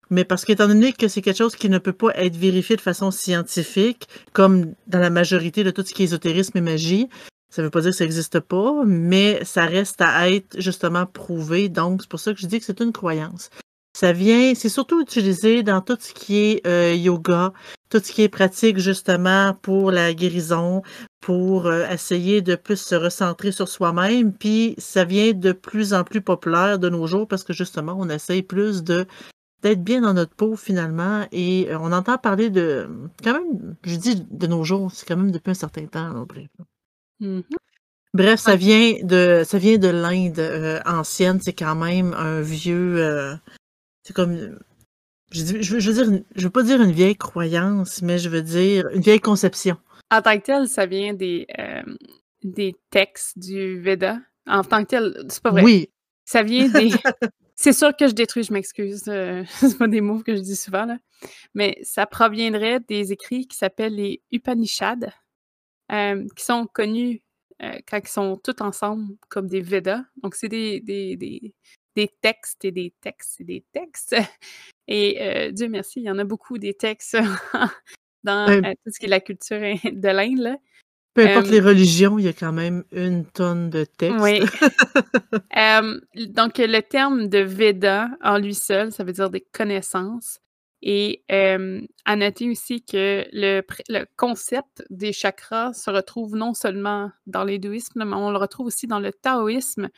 mais 0.09 0.25
parce 0.25 0.45
qu'étant 0.45 0.67
donné 0.67 0.93
que 0.93 1.07
c'est 1.07 1.21
quelque 1.21 1.37
chose 1.37 1.55
qui 1.55 1.69
ne 1.69 1.77
peut 1.77 1.93
pas 1.93 2.11
être 2.15 2.35
vérifié 2.35 2.75
de 2.75 2.81
façon 2.81 3.11
scientifique, 3.11 4.07
comme 4.31 4.73
dans 4.87 4.99
la 4.99 5.09
majorité 5.09 5.63
de 5.63 5.71
tout 5.71 5.83
ce 5.83 5.93
qui 5.93 6.03
est 6.03 6.05
ésotérisme 6.05 6.57
et 6.57 6.61
magie, 6.61 7.09
ça 7.53 7.61
ne 7.61 7.67
veut 7.67 7.69
pas 7.69 7.81
dire 7.81 7.91
que 7.91 7.97
ça 7.97 8.03
n'existe 8.03 8.39
pas, 8.39 8.83
mais 8.83 9.45
ça 9.45 9.67
reste 9.67 10.01
à 10.01 10.27
être 10.31 10.59
justement 10.59 11.05
prouvé. 11.05 11.69
Donc, 11.69 12.01
c'est 12.01 12.09
pour 12.09 12.19
ça 12.19 12.33
que 12.33 12.39
je 12.39 12.47
dis 12.47 12.57
que 12.57 12.65
c'est 12.65 12.79
une 12.79 12.91
croyance. 12.91 13.51
Ça 13.95 14.11
vient, 14.11 14.55
c'est 14.55 14.69
surtout 14.69 14.99
utilisé 14.99 15.61
dans 15.61 15.79
tout 15.79 15.95
ce 15.99 16.13
qui 16.15 16.39
est 16.39 16.65
euh, 16.65 16.95
yoga, 16.95 17.53
tout 17.91 17.99
ce 18.03 18.11
qui 18.11 18.23
est 18.23 18.29
pratique 18.29 18.79
justement 18.79 19.53
pour 19.61 19.91
la 19.91 20.15
guérison, 20.15 20.81
pour 21.21 21.67
euh, 21.67 21.87
essayer 21.91 22.41
de 22.41 22.55
plus 22.55 22.81
se 22.81 22.95
recentrer 22.95 23.51
sur 23.51 23.67
soi-même. 23.67 24.33
Puis 24.33 24.73
ça 24.79 25.05
vient 25.05 25.33
de 25.33 25.51
plus 25.51 25.93
en 25.93 26.03
plus 26.03 26.21
populaire 26.21 26.79
de 26.79 26.89
nos 26.89 27.05
jours 27.05 27.27
parce 27.27 27.43
que 27.43 27.53
justement, 27.53 27.95
on 27.99 28.09
essaye 28.09 28.41
plus 28.41 28.83
de 28.83 29.05
d'être 29.61 29.83
bien 29.83 30.01
dans 30.01 30.15
notre 30.15 30.33
peau 30.33 30.55
finalement. 30.55 31.27
Et 31.31 31.67
euh, 31.69 31.77
on 31.79 31.91
entend 31.91 32.17
parler 32.17 32.49
de, 32.49 32.89
quand 33.23 33.33
même, 33.33 33.75
je 33.83 33.95
dis 33.95 34.25
de 34.27 34.47
nos 34.47 34.63
jours, 34.63 34.91
c'est 34.91 35.07
quand 35.07 35.17
même 35.17 35.31
depuis 35.31 35.51
un 35.51 35.53
certain 35.53 35.85
temps. 35.85 36.25
Bref, 37.19 37.29
mm-hmm. 37.29 37.57
bref 38.13 38.39
ça 38.39 38.55
vient 38.55 38.95
de, 39.03 39.43
ça 39.45 39.57
vient 39.57 39.77
de 39.77 39.87
l'Inde 39.87 40.39
euh, 40.39 40.79
ancienne. 40.85 41.39
C'est 41.41 41.53
quand 41.53 41.75
même 41.75 42.13
un 42.13 42.41
vieux, 42.41 42.97
euh, 42.97 43.35
c'est 44.03 44.13
comme, 44.13 44.59
je, 45.31 45.61
je, 45.61 45.75
veux 45.75 45.93
dire, 45.93 46.23
je 46.35 46.43
veux 46.43 46.49
pas 46.49 46.63
dire 46.63 46.81
une 46.81 46.91
vieille 46.91 47.17
croyance, 47.17 48.01
mais 48.01 48.19
je 48.19 48.29
veux 48.29 48.43
dire 48.43 48.87
une 48.89 49.01
vieille 49.01 49.21
conception. 49.21 49.77
En 50.11 50.21
tant 50.21 50.37
que 50.37 50.43
tel, 50.43 50.67
ça 50.67 50.85
vient 50.85 51.13
des, 51.13 51.47
des 52.43 52.75
textes 52.91 53.39
du 53.39 53.79
Veda. 53.81 54.19
En 54.45 54.63
tant 54.63 54.83
que 54.83 54.89
tel, 54.89 55.25
c'est 55.29 55.41
pas 55.41 55.51
vrai. 55.51 55.63
Oui. 55.63 55.89
Ça 56.25 56.43
vient 56.43 56.69
des, 56.69 56.91
C'est 57.55 57.73
sûr 57.73 57.95
que 57.95 58.07
je 58.07 58.13
détruis, 58.13 58.43
je 58.43 58.53
m'excuse. 58.53 59.03
Euh, 59.07 59.43
c'est 59.59 59.77
pas 59.77 59.87
des 59.87 60.01
mots 60.01 60.19
que 60.19 60.35
je 60.35 60.41
dis 60.41 60.55
souvent, 60.55 60.85
là. 60.85 60.97
Mais 61.53 61.77
ça 61.83 62.05
proviendrait 62.05 62.79
des 62.81 63.11
écrits 63.11 63.47
qui 63.47 63.57
s'appellent 63.57 63.95
les 63.95 64.21
Upanishads, 64.31 65.07
euh, 65.93 66.25
qui 66.35 66.43
sont 66.43 66.67
connus 66.67 67.21
euh, 67.61 67.77
quand 67.87 67.99
ils 68.03 68.07
sont 68.07 68.37
tous 68.37 68.61
ensemble 68.61 69.15
comme 69.29 69.47
des 69.47 69.61
Vedas. 69.61 70.03
Donc, 70.21 70.35
c'est 70.35 70.49
des, 70.49 70.79
des, 70.81 71.15
des, 71.15 71.53
des, 71.95 72.09
textes 72.21 72.65
et 72.65 72.71
des 72.71 72.93
textes 73.01 73.41
et 73.41 73.43
des 73.43 73.65
textes. 73.71 74.15
Et 74.89 75.49
Dieu 75.53 75.69
merci, 75.69 76.01
il 76.01 76.03
y 76.03 76.11
en 76.11 76.19
a 76.19 76.25
beaucoup 76.25 76.57
des 76.57 76.73
textes 76.73 77.15
dans 78.25 78.61
tout 78.61 78.91
ce 78.91 78.99
qui 78.99 79.05
est 79.05 79.09
la 79.09 79.21
culture 79.21 79.59
de 79.59 80.09
l'Inde. 80.09 80.57
Peu 81.13 81.25
importe 81.25 81.47
les 81.47 81.61
religions, 81.61 82.19
il 82.19 82.25
y 82.25 82.27
a 82.27 82.33
quand 82.33 82.51
même 82.51 82.83
une 82.91 83.25
tonne 83.25 83.69
de 83.69 83.85
textes. 83.85 84.19
Oui. 84.19 84.41
donc, 86.27 86.57
le 86.57 86.81
terme 86.81 87.29
de 87.29 87.39
Veda 87.39 88.09
en 88.21 88.39
lui 88.39 88.55
seul, 88.55 88.91
ça 88.91 89.05
veut 89.05 89.13
dire 89.13 89.29
des 89.29 89.45
connaissances. 89.53 90.39
Et 90.85 91.23
à 91.29 92.15
noter 92.17 92.49
aussi 92.49 92.83
que 92.83 93.25
le, 93.31 93.61
le, 93.87 94.05
concept 94.17 94.83
des 94.89 95.13
chakras 95.13 95.71
se 95.71 95.89
retrouve 95.89 96.35
non 96.35 96.53
seulement 96.53 97.09
dans 97.25 97.45
l'hindouisme, 97.45 98.03
mais 98.03 98.15
on 98.15 98.31
le 98.31 98.37
retrouve 98.37 98.67
aussi 98.67 98.85
dans 98.85 98.99
le 98.99 99.13
taoïsme, 99.13 99.89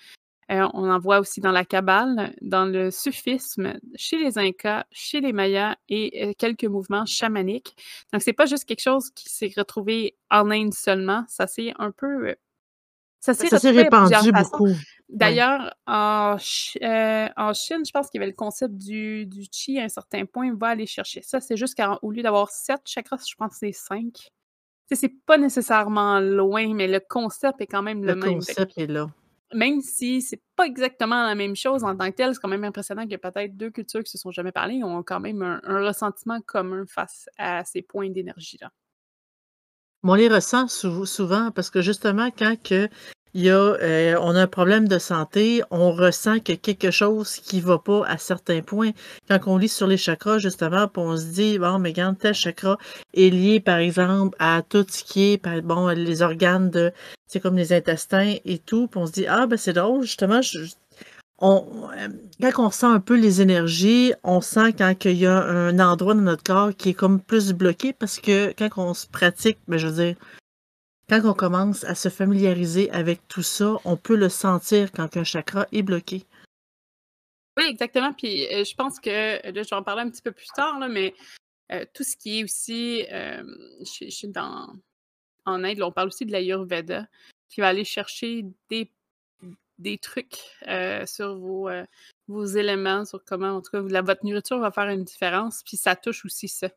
euh, 0.52 0.68
on 0.74 0.90
en 0.90 1.00
voit 1.00 1.20
aussi 1.20 1.42
dans 1.42 1.52
la 1.52 1.66
Kabbale, 1.66 2.36
dans 2.42 2.66
le 2.66 2.92
sufisme, 2.92 3.80
chez 3.96 4.18
les 4.18 4.38
Incas, 4.38 4.86
chez 4.92 5.20
les 5.20 5.34
Mayas 5.34 5.76
et 5.90 6.28
euh, 6.28 6.34
quelques 6.38 6.66
mouvements 6.66 7.06
chamaniques. 7.06 7.76
Donc, 8.14 8.22
c'est 8.22 8.34
pas 8.34 8.46
juste 8.46 8.66
quelque 8.66 8.82
chose 8.82 9.10
qui 9.10 9.30
s'est 9.30 9.52
retrouvé 9.58 10.16
en 10.30 10.52
Inde 10.52 10.74
seulement, 10.74 11.26
ça 11.28 11.48
s'est 11.48 11.74
un 11.80 11.92
peu. 11.92 12.36
Euh, 13.28 13.34
ça 13.34 13.60
s'est 13.60 13.72
répandu 13.72 14.32
beaucoup. 14.32 14.70
D'ailleurs, 15.10 15.76
en, 15.88 16.38
Chine, 16.38 17.84
je 17.86 17.92
pense 17.92 18.10
qu'il 18.10 18.20
y 18.20 18.24
avait 18.24 18.32
le 18.32 18.36
concept 18.36 18.76
du, 18.76 19.26
du 19.26 19.46
chi 19.52 19.80
à 19.80 19.84
un 19.84 19.90
certain 19.90 20.26
point, 20.26 20.52
on 20.52 20.58
va 20.58 20.68
aller 20.68 20.88
chercher 20.88 21.22
ça. 21.22 21.40
C'est 21.42 21.58
juste 21.58 21.76
qu'au 21.76 22.12
lieu 22.12 22.24
d'avoir 22.24 22.50
sept 22.50 22.82
chakras, 22.86 23.24
je 23.28 23.36
pense 23.36 23.52
que 23.52 23.58
c'est 23.60 23.72
cinq. 23.72 24.32
C'est 24.92 25.14
pas 25.26 25.38
nécessairement 25.38 26.20
loin, 26.20 26.74
mais 26.74 26.88
le 26.88 27.00
concept 27.00 27.60
est 27.62 27.68
quand 27.68 27.82
même 27.82 28.04
le, 28.04 28.16
même. 28.16 28.24
Le 28.24 28.36
concept 28.36 28.78
est 28.78 28.88
là 28.88 29.08
même 29.54 29.82
si 29.82 30.22
c'est 30.22 30.42
pas 30.56 30.66
exactement 30.66 31.26
la 31.26 31.36
même 31.36 31.56
chose 31.56 31.84
en 31.84 31.96
tant 31.96 32.10
que 32.10 32.16
tel, 32.16 32.34
c'est 32.34 32.42
quand 32.42 32.50
même 32.50 32.64
impressionnant 32.64 33.08
que 33.08 33.16
peut-être 33.16 33.56
deux 33.56 33.70
cultures 33.70 34.04
qui 34.04 34.12
se 34.12 34.18
sont 34.18 34.32
jamais 34.32 34.52
parlé 34.52 34.84
ont 34.84 35.04
quand 35.04 35.20
même 35.20 35.42
un, 35.42 35.86
ressentiment 35.86 36.42
commun 36.42 36.86
face 36.88 37.30
à 37.38 37.64
ces 37.64 37.82
points 37.82 38.10
d'énergie-là. 38.10 38.72
On 40.08 40.14
les 40.14 40.28
ressent 40.28 40.68
souvent 40.68 41.50
parce 41.50 41.72
que 41.72 41.82
justement, 41.82 42.30
quand 42.38 42.56
que 42.62 42.90
y 43.34 43.50
a, 43.50 43.56
euh, 43.56 44.16
on 44.22 44.36
a 44.36 44.44
un 44.44 44.48
problème 44.48 44.88
de 44.88 45.00
santé, 45.00 45.64
on 45.72 45.92
ressent 45.92 46.36
a 46.36 46.40
quelque 46.40 46.92
chose 46.92 47.38
qui 47.38 47.60
va 47.60 47.80
pas 47.80 48.06
à 48.06 48.20
certains 48.20 48.62
points. 48.62 48.92
Quand 49.28 49.40
on 49.48 49.58
lit 49.58 49.68
sur 49.68 49.88
les 49.88 49.98
chakras, 49.98 50.38
justement, 50.38 50.88
on 50.96 51.18
se 51.18 51.26
dit, 51.26 51.58
bon, 51.58 51.80
mais 51.80 51.92
quand 51.92 52.14
tel 52.20 52.36
chakra 52.36 52.78
est 53.16 53.32
lié, 53.32 53.60
par 53.60 53.80
exemple, 53.80 54.38
à 54.38 54.62
tout 54.62 54.86
ce 54.88 55.04
qui 55.04 55.34
est, 55.34 55.62
bon, 55.64 55.88
les 55.88 56.22
organes 56.22 56.70
de, 56.70 56.92
c'est 57.26 57.40
comme 57.40 57.58
les 57.58 57.74
intestins 57.74 58.36
et 58.46 58.60
tout, 58.60 58.88
puis 58.88 59.00
on 59.02 59.08
se 59.08 59.12
dit, 59.12 59.26
ah, 59.28 59.48
ben 59.48 59.58
c'est 59.58 59.74
drôle, 59.74 60.04
justement, 60.04 60.42
quand 61.40 62.60
on 62.60 62.72
sent 62.72 62.86
un 62.86 63.00
peu 63.00 63.16
les 63.16 63.42
énergies, 63.42 64.14
on 64.24 64.42
sent 64.42 64.74
quand 64.78 64.94
il 65.06 65.18
y 65.18 65.26
a 65.26 65.38
un 65.38 65.80
endroit 65.80 66.14
dans 66.14 66.22
notre 66.22 66.44
corps 66.44 66.76
qui 66.76 66.90
est 66.90 66.94
comme 66.94 67.22
plus 67.22 67.54
bloqué 67.54 67.94
parce 67.94 68.20
que 68.20 68.54
quand 68.58 68.70
on 68.78 68.94
se 68.94 69.08
pratique, 69.08 69.58
ben, 69.68 69.78
je 69.78 69.88
veux 69.88 70.06
dire, 70.06 70.16
quand 71.10 71.22
on 71.26 71.34
commence 71.34 71.84
à 71.84 71.94
se 71.94 72.10
familiariser 72.10 72.90
avec 72.92 73.28
tout 73.28 73.44
ça, 73.44 73.76
on 73.86 73.96
peut 73.96 74.16
le 74.16 74.30
sentir 74.30 74.92
quand 74.92 75.18
un 75.18 75.24
chakra 75.24 75.68
est 75.72 75.84
bloqué. 75.84 76.26
Oui, 77.58 77.66
exactement. 77.66 78.12
Puis 78.14 78.48
euh, 78.54 78.64
je 78.64 78.76
pense 78.76 79.00
que, 79.00 79.10
là, 79.10 79.64
je 79.64 79.70
vais 79.70 79.76
en 79.76 79.84
parler 79.84 80.02
un 80.02 80.10
petit 80.10 80.22
peu 80.22 80.32
plus 80.32 80.50
tard, 80.56 80.80
mais 80.90 81.14
euh, 81.72 81.86
tout 81.94 82.04
ce 82.04 82.18
qui 82.18 82.40
est 82.40 82.44
aussi, 82.44 83.06
euh, 83.12 83.44
je, 83.82 84.10
suis 84.10 84.28
dans, 84.28 84.74
en 85.46 85.64
Inde, 85.64 85.82
on 85.82 85.92
parle 85.92 86.08
aussi 86.08 86.26
de 86.26 86.32
l'Ayurveda, 86.32 87.08
qui 87.50 87.62
va 87.62 87.68
aller 87.70 87.86
chercher 87.86 88.46
des, 88.70 88.92
des 89.80 89.98
trucs 89.98 90.40
sur 91.06 91.38
vos, 91.38 91.70
vos 92.28 92.46
éléments, 92.46 93.06
sur 93.06 93.24
comment, 93.24 93.52
en 93.52 93.62
tout 93.62 93.72
cas, 93.72 93.82
votre 93.82 94.26
nourriture 94.26 94.60
va 94.60 94.72
faire 94.72 94.90
une 94.90 95.04
différence, 95.04 95.64
puis 95.64 95.78
ça 95.78 95.96
touche 95.96 96.26
aussi 96.26 96.48
ça 96.48 96.70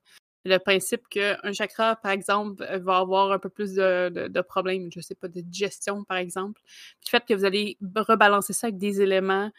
le 0.44 0.58
principe 0.58 1.08
qu'un 1.08 1.52
chakra, 1.52 1.96
par 1.96 2.12
exemple, 2.12 2.64
va 2.80 2.98
avoir 2.98 3.32
un 3.32 3.38
peu 3.38 3.48
plus 3.48 3.74
de, 3.74 4.40
problèmes, 4.40 4.90
je 4.92 4.98
ne 4.98 5.02
sais 5.02 5.14
pas, 5.14 5.28
de 5.28 5.40
digestion, 5.40 6.04
par 6.04 6.16
exemple. 6.16 6.60
Puis 7.00 7.10
le 7.12 7.18
fait 7.18 7.24
que 7.26 7.34
vous 7.34 7.44
allez 7.44 7.76
rebalancer 7.94 8.52
ça 8.52 8.68
avec 8.68 8.78
des 8.78 9.00
éléments 9.00 9.50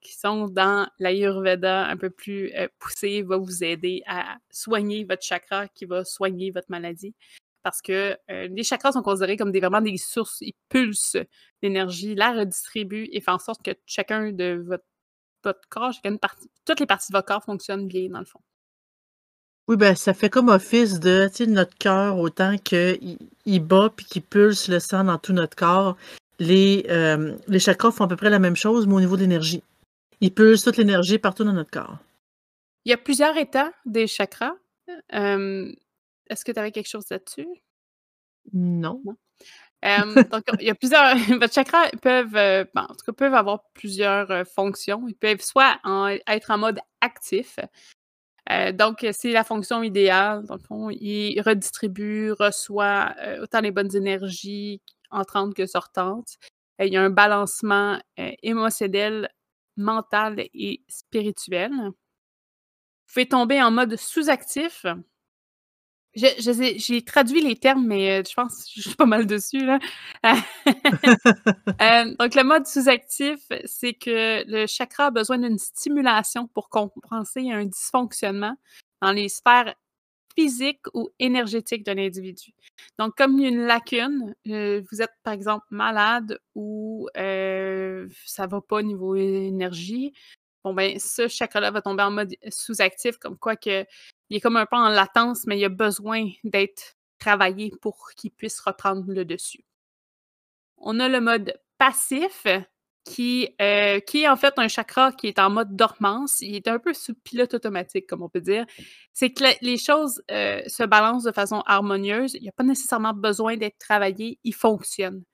qui 0.00 0.14
sont 0.14 0.48
dans 0.48 0.88
l'Ayurveda 0.98 1.86
un 1.86 1.96
peu 1.96 2.10
plus 2.10 2.52
poussé, 2.78 3.22
va 3.22 3.36
vous 3.36 3.64
aider 3.64 4.02
à 4.06 4.36
soigner 4.50 5.04
votre 5.04 5.22
chakra, 5.22 5.68
qui 5.68 5.84
va 5.84 6.04
soigner 6.04 6.50
votre 6.50 6.70
maladie. 6.70 7.14
Parce 7.62 7.82
que 7.82 8.16
les 8.28 8.62
chakras 8.62 8.92
sont 8.92 9.02
considérés 9.02 9.36
comme 9.36 9.52
des, 9.52 9.60
vraiment 9.60 9.82
des 9.82 9.98
sources, 9.98 10.38
ils 10.40 10.54
pulsent 10.68 11.18
l'énergie, 11.62 12.14
la 12.14 12.32
redistribuent 12.32 13.08
et 13.12 13.20
font 13.20 13.32
en 13.32 13.38
sorte 13.38 13.62
que 13.62 13.72
chacun 13.86 14.32
de 14.32 14.62
votre, 14.66 14.84
votre 15.44 15.68
corps, 15.68 15.92
chacune 15.92 16.18
partie, 16.18 16.50
toutes 16.64 16.80
les 16.80 16.86
parties 16.86 17.12
de 17.12 17.16
votre 17.16 17.28
corps 17.28 17.44
fonctionnent 17.44 17.86
bien, 17.86 18.08
dans 18.08 18.20
le 18.20 18.24
fond. 18.24 18.40
Oui, 19.68 19.76
ben, 19.76 19.94
ça 19.94 20.14
fait 20.14 20.30
comme 20.30 20.48
office 20.48 20.98
de, 20.98 21.28
notre 21.46 21.76
cœur, 21.78 22.18
autant 22.18 22.56
qu'il 22.58 23.18
il 23.44 23.60
bat 23.60 23.92
puis 23.94 24.04
qu'il 24.04 24.22
pulse 24.22 24.68
le 24.68 24.80
sang 24.80 25.04
dans 25.04 25.18
tout 25.18 25.32
notre 25.32 25.54
corps. 25.54 25.96
Les, 26.40 26.86
euh, 26.88 27.36
les 27.46 27.60
chakras 27.60 27.92
font 27.92 28.04
à 28.04 28.08
peu 28.08 28.16
près 28.16 28.30
la 28.30 28.40
même 28.40 28.56
chose, 28.56 28.86
mais 28.86 28.94
au 28.94 29.00
niveau 29.00 29.16
de 29.16 29.22
l'énergie. 29.22 29.62
Ils 30.20 30.34
pulsent 30.34 30.64
toute 30.64 30.76
l'énergie 30.76 31.18
partout 31.18 31.44
dans 31.44 31.52
notre 31.52 31.70
corps. 31.70 31.98
Il 32.84 32.90
y 32.90 32.92
a 32.92 32.96
plusieurs 32.96 33.36
états 33.36 33.70
des 33.86 34.06
chakras. 34.06 34.54
Euh, 35.14 35.72
est-ce 36.30 36.44
que 36.44 36.52
tu 36.52 36.58
avais 36.58 36.72
quelque 36.72 36.88
chose 36.88 37.04
là-dessus? 37.10 37.48
Non. 38.52 39.02
Euh, 39.84 40.22
donc, 40.30 40.44
il 40.60 40.66
y 40.66 40.70
a 40.70 40.74
plusieurs. 40.74 41.14
Votre 41.40 41.52
chakras 41.52 41.90
peuvent, 42.00 42.66
en 42.74 42.86
tout 42.86 43.04
cas, 43.06 43.12
peuvent 43.12 43.34
avoir 43.34 43.64
plusieurs 43.74 44.46
fonctions. 44.46 45.06
Ils 45.08 45.14
peuvent 45.14 45.42
soit 45.42 45.78
être 46.26 46.50
en 46.50 46.58
mode 46.58 46.80
actif, 47.00 47.58
donc, 48.72 49.06
c'est 49.12 49.30
la 49.30 49.44
fonction 49.44 49.82
idéale. 49.82 50.44
Dans 50.46 50.56
le 50.56 50.60
fond, 50.60 50.90
il 50.90 51.40
redistribue, 51.40 52.32
reçoit 52.32 53.14
autant 53.40 53.60
les 53.60 53.70
bonnes 53.70 53.94
énergies 53.94 54.82
entrantes 55.10 55.54
que 55.54 55.66
sortantes. 55.66 56.36
Il 56.80 56.92
y 56.92 56.96
a 56.96 57.02
un 57.02 57.10
balancement 57.10 58.00
émotionnel, 58.16 59.28
mental 59.76 60.40
et 60.52 60.82
spirituel. 60.88 61.70
Vous 61.70 61.94
pouvez 63.12 63.28
tomber 63.28 63.62
en 63.62 63.70
mode 63.70 63.96
sous-actif, 63.96 64.84
j'ai 66.14 67.04
traduit 67.04 67.40
les 67.40 67.56
termes, 67.56 67.86
mais 67.86 68.20
euh, 68.20 68.22
je 68.28 68.34
pense 68.34 68.64
que 68.64 68.70
je 68.74 68.88
suis 68.88 68.96
pas 68.96 69.06
mal 69.06 69.26
dessus. 69.26 69.64
Là. 69.64 69.78
Euh, 71.80 72.14
donc, 72.18 72.34
le 72.34 72.42
mode 72.42 72.66
sous-actif, 72.66 73.40
c'est 73.64 73.94
que 73.94 74.44
le 74.46 74.66
chakra 74.66 75.06
a 75.06 75.10
besoin 75.10 75.38
d'une 75.38 75.58
stimulation 75.58 76.46
pour 76.48 76.68
compenser 76.68 77.50
un 77.50 77.64
dysfonctionnement 77.64 78.54
dans 79.00 79.12
les 79.12 79.30
sphères 79.30 79.74
physiques 80.36 80.84
ou 80.92 81.08
énergétiques 81.18 81.84
d'un 81.84 81.96
individu. 81.96 82.52
Donc, 82.98 83.16
comme 83.16 83.38
il 83.38 83.42
y 83.42 83.46
a 83.46 83.48
une 83.48 83.66
lacune, 83.66 84.34
euh, 84.48 84.82
vous 84.90 85.00
êtes 85.00 85.14
par 85.22 85.32
exemple 85.32 85.64
malade 85.70 86.38
ou 86.54 87.08
ça 87.14 88.46
va 88.46 88.60
pas 88.60 88.76
au 88.76 88.82
niveau 88.82 89.14
énergie, 89.14 90.12
bon 90.62 90.74
ben 90.74 90.98
ce 90.98 91.28
chakra-là 91.28 91.70
va 91.70 91.80
tomber 91.80 92.02
en 92.02 92.10
mode 92.10 92.34
sous-actif, 92.50 93.16
comme 93.16 93.38
quoi 93.38 93.56
que 93.56 93.86
il 94.30 94.36
est 94.36 94.40
comme 94.40 94.56
un 94.56 94.66
peu 94.66 94.76
en 94.76 94.88
latence, 94.88 95.44
mais 95.46 95.58
il 95.58 95.64
a 95.64 95.68
besoin 95.68 96.28
d'être 96.44 96.96
travaillé 97.18 97.72
pour 97.82 98.10
qu'il 98.16 98.30
puisse 98.30 98.60
reprendre 98.60 99.04
le 99.08 99.24
dessus. 99.24 99.64
On 100.78 100.98
a 101.00 101.08
le 101.08 101.20
mode 101.20 101.60
passif 101.76 102.46
qui, 103.04 103.48
euh, 103.60 103.98
qui 104.00 104.22
est 104.22 104.28
en 104.28 104.36
fait 104.36 104.54
un 104.58 104.68
chakra 104.68 105.12
qui 105.12 105.26
est 105.26 105.38
en 105.38 105.50
mode 105.50 105.74
dormance. 105.74 106.40
Il 106.40 106.54
est 106.54 106.68
un 106.68 106.78
peu 106.78 106.94
sous 106.94 107.14
pilote 107.14 107.54
automatique, 107.54 108.06
comme 108.06 108.22
on 108.22 108.28
peut 108.28 108.40
dire. 108.40 108.66
C'est 109.12 109.30
que 109.32 109.44
les 109.62 109.78
choses 109.78 110.22
euh, 110.30 110.62
se 110.66 110.84
balancent 110.84 111.24
de 111.24 111.32
façon 111.32 111.62
harmonieuse. 111.66 112.34
Il 112.34 112.42
n'y 112.42 112.48
a 112.48 112.52
pas 112.52 112.62
nécessairement 112.64 113.14
besoin 113.14 113.56
d'être 113.56 113.78
travaillé. 113.78 114.38
Il 114.44 114.54
fonctionne. 114.54 115.24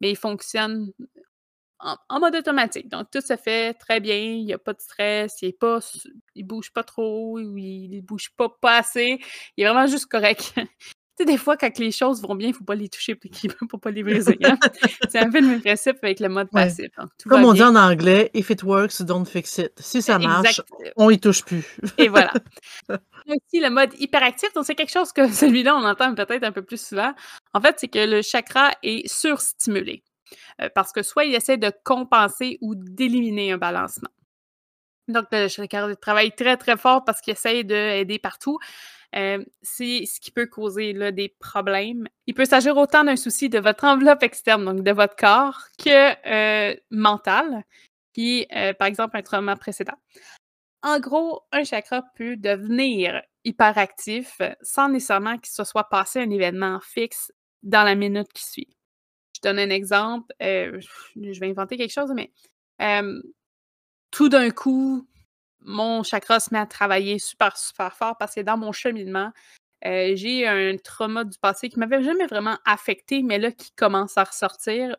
Mais 0.00 0.10
il 0.10 0.16
fonctionne 0.16 0.92
en, 1.84 2.20
mode 2.20 2.34
automatique. 2.36 2.88
Donc, 2.88 3.10
tout 3.10 3.20
se 3.20 3.36
fait 3.36 3.74
très 3.74 4.00
bien, 4.00 4.16
il 4.16 4.44
n'y 4.44 4.52
a 4.52 4.58
pas 4.58 4.72
de 4.72 4.80
stress, 4.80 5.36
il 5.42 5.54
ne 5.60 6.42
bouge 6.42 6.72
pas 6.72 6.82
trop, 6.82 7.38
il 7.38 7.90
ne 7.90 8.00
bouge 8.00 8.30
pas, 8.36 8.48
pas 8.48 8.78
assez, 8.78 9.18
il 9.56 9.64
est 9.64 9.68
vraiment 9.68 9.86
juste 9.86 10.06
correct. 10.06 10.54
tu 10.56 10.62
sais, 11.18 11.24
des 11.26 11.36
fois, 11.36 11.56
quand 11.56 11.78
les 11.78 11.92
choses 11.92 12.22
vont 12.22 12.34
bien, 12.34 12.48
il 12.48 12.52
ne 12.52 12.56
faut 12.56 12.64
pas 12.64 12.74
les 12.74 12.88
toucher 12.88 13.14
pour 13.14 13.30
ne 13.30 13.78
pas 13.78 13.90
les 13.90 14.02
briser. 14.02 14.38
Hein. 14.42 14.58
C'est 15.10 15.18
un 15.18 15.30
peu 15.30 15.40
le 15.40 15.46
même 15.46 15.60
principe 15.60 15.98
avec 16.02 16.20
le 16.20 16.28
mode 16.28 16.50
passif. 16.50 16.88
Comme 17.28 17.44
on 17.44 17.52
dit 17.52 17.62
en 17.62 17.76
anglais, 17.76 18.30
if 18.34 18.50
it 18.50 18.62
works, 18.62 19.02
don't 19.02 19.26
fix 19.26 19.58
it. 19.58 19.72
Si 19.78 20.02
ça 20.02 20.18
marche, 20.18 20.60
on 20.96 21.10
y 21.10 21.20
touche 21.20 21.44
plus. 21.44 21.64
Et 21.98 22.08
voilà. 22.08 22.32
aussi 22.88 23.60
le 23.60 23.70
mode 23.70 23.90
hyperactif. 23.98 24.52
Donc, 24.54 24.64
c'est 24.64 24.74
quelque 24.74 24.92
chose 24.92 25.12
que 25.12 25.30
celui-là, 25.30 25.76
on 25.76 25.84
entend 25.84 26.14
peut-être 26.14 26.44
un 26.44 26.52
peu 26.52 26.62
plus 26.62 26.80
souvent. 26.80 27.12
En 27.52 27.60
fait, 27.60 27.76
c'est 27.78 27.88
que 27.88 27.98
le 27.98 28.22
chakra 28.22 28.72
est 28.82 29.06
surstimulé. 29.06 30.02
Euh, 30.60 30.68
parce 30.74 30.92
que 30.92 31.02
soit 31.02 31.24
il 31.24 31.34
essaie 31.34 31.56
de 31.56 31.72
compenser 31.84 32.58
ou 32.60 32.74
d'éliminer 32.74 33.52
un 33.52 33.58
balancement. 33.58 34.10
Donc, 35.08 35.26
le 35.32 35.48
chakra 35.48 35.94
travaille 35.96 36.32
très, 36.34 36.56
très 36.56 36.76
fort 36.76 37.04
parce 37.04 37.20
qu'il 37.20 37.32
essaie 37.32 37.62
d'aider 37.62 38.18
partout. 38.18 38.58
Euh, 39.14 39.44
c'est 39.62 40.06
ce 40.06 40.18
qui 40.18 40.30
peut 40.30 40.46
causer 40.46 40.94
des 41.12 41.28
problèmes. 41.28 42.08
Il 42.26 42.34
peut 42.34 42.46
s'agir 42.46 42.76
autant 42.76 43.04
d'un 43.04 43.16
souci 43.16 43.48
de 43.48 43.58
votre 43.58 43.84
enveloppe 43.84 44.22
externe, 44.22 44.64
donc 44.64 44.82
de 44.82 44.90
votre 44.92 45.14
corps, 45.14 45.60
que 45.78 46.70
euh, 46.70 46.74
mental, 46.90 47.64
qui, 48.14 48.46
par 48.78 48.88
exemple, 48.88 49.16
un 49.16 49.22
trauma 49.22 49.56
précédent. 49.56 49.96
En 50.82 51.00
gros, 51.00 51.42
un 51.52 51.64
chakra 51.64 52.02
peut 52.16 52.36
devenir 52.36 53.22
hyperactif 53.44 54.40
sans 54.62 54.88
nécessairement 54.88 55.36
qu'il 55.38 55.52
se 55.52 55.64
soit 55.64 55.88
passé 55.88 56.20
un 56.20 56.30
événement 56.30 56.80
fixe 56.80 57.30
dans 57.62 57.82
la 57.82 57.94
minute 57.94 58.32
qui 58.32 58.44
suit 58.44 58.76
donne 59.44 59.58
un 59.58 59.70
exemple. 59.70 60.34
Euh, 60.42 60.80
je 61.16 61.40
vais 61.40 61.48
inventer 61.50 61.76
quelque 61.76 61.92
chose, 61.92 62.12
mais 62.14 62.32
tout 64.10 64.28
d'un 64.28 64.50
coup, 64.50 65.08
mon 65.60 66.02
chakra 66.02 66.40
se 66.40 66.52
met 66.52 66.60
à 66.60 66.66
travailler 66.66 67.18
super, 67.18 67.56
super 67.56 67.92
fort 67.94 68.16
parce 68.18 68.34
que 68.34 68.40
dans 68.40 68.56
mon 68.56 68.72
cheminement, 68.72 69.32
euh, 69.86 70.12
j'ai 70.14 70.46
un 70.46 70.76
trauma 70.76 71.24
du 71.24 71.38
passé 71.38 71.68
qui 71.68 71.78
m'avait 71.78 72.02
jamais 72.02 72.26
vraiment 72.26 72.58
affecté, 72.64 73.22
mais 73.22 73.38
là, 73.38 73.52
qui 73.52 73.72
commence 73.72 74.16
à 74.16 74.24
ressortir. 74.24 74.96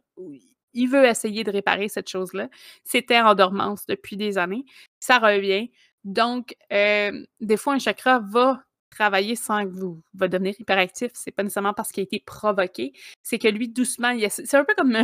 Il 0.73 0.87
veut 0.87 1.05
essayer 1.05 1.43
de 1.43 1.51
réparer 1.51 1.87
cette 1.87 2.09
chose-là. 2.09 2.49
C'était 2.83 3.19
en 3.19 3.33
dormance 3.35 3.85
depuis 3.85 4.17
des 4.17 4.37
années. 4.37 4.65
Ça 4.99 5.19
revient. 5.19 5.71
Donc, 6.03 6.55
des 6.69 7.57
fois, 7.57 7.73
un 7.73 7.79
chakra 7.79 8.19
va 8.19 8.61
travailler 8.89 9.35
sans 9.35 9.65
que 9.65 9.69
vous 9.69 10.01
va 10.13 10.27
devenir 10.27 10.53
hyperactif, 10.59 11.11
c'est 11.13 11.31
pas 11.31 11.43
nécessairement 11.43 11.73
parce 11.73 11.91
qu'il 11.91 12.01
a 12.01 12.05
été 12.05 12.23
provoqué, 12.25 12.93
c'est 13.23 13.39
que 13.39 13.47
lui, 13.47 13.69
doucement, 13.69 14.17
c'est 14.29 14.55
un 14.55 14.63
peu 14.63 14.73
comme 14.75 14.97